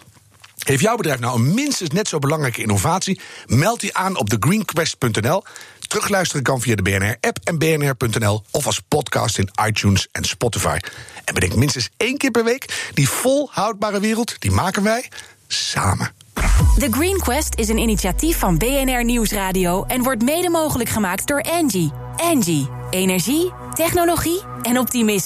Heeft 0.64 0.82
jouw 0.82 0.96
bedrijf 0.96 1.20
nou 1.20 1.36
een 1.36 1.54
minstens 1.54 1.90
net 1.90 2.08
zo 2.08 2.20
belangrijke 2.20 2.62
innovatie? 2.62 3.20
Meld 3.46 3.80
die 3.80 3.96
aan 3.96 4.18
op 4.18 4.30
thegreenquest.nl. 4.30 5.44
Terugluisteren 5.92 6.44
kan 6.44 6.62
via 6.62 6.76
de 6.76 6.82
BNR-app 6.82 7.38
en 7.44 7.58
bnr.nl 7.58 8.44
of 8.52 8.66
als 8.66 8.80
podcast 8.88 9.38
in 9.38 9.50
iTunes 9.66 10.08
en 10.12 10.24
Spotify. 10.24 10.78
En 11.26 11.34
bedenk 11.34 11.56
minstens 11.56 11.90
één 11.98 12.18
keer 12.18 12.32
per 12.32 12.44
week: 12.44 12.92
die 12.94 13.10
volhoudbare 13.10 14.00
wereld, 14.00 14.36
die 14.40 14.52
maken 14.52 14.84
wij 14.84 15.10
samen. 15.48 16.12
The 16.78 16.88
Green 16.92 17.20
Quest 17.20 17.56
is 17.56 17.70
een 17.70 17.78
initiatief 17.78 18.38
van 18.38 18.58
BNR 18.58 19.04
Nieuwsradio 19.04 19.84
en 19.84 20.04
wordt 20.04 20.24
mede 20.24 20.50
mogelijk 20.50 20.90
gemaakt 20.90 21.28
door 21.28 21.42
Angie. 21.42 21.92
Angie, 22.16 22.70
energie, 22.90 23.52
technologie 23.74 24.42
en 24.62 24.80
optimisme. 24.80 25.20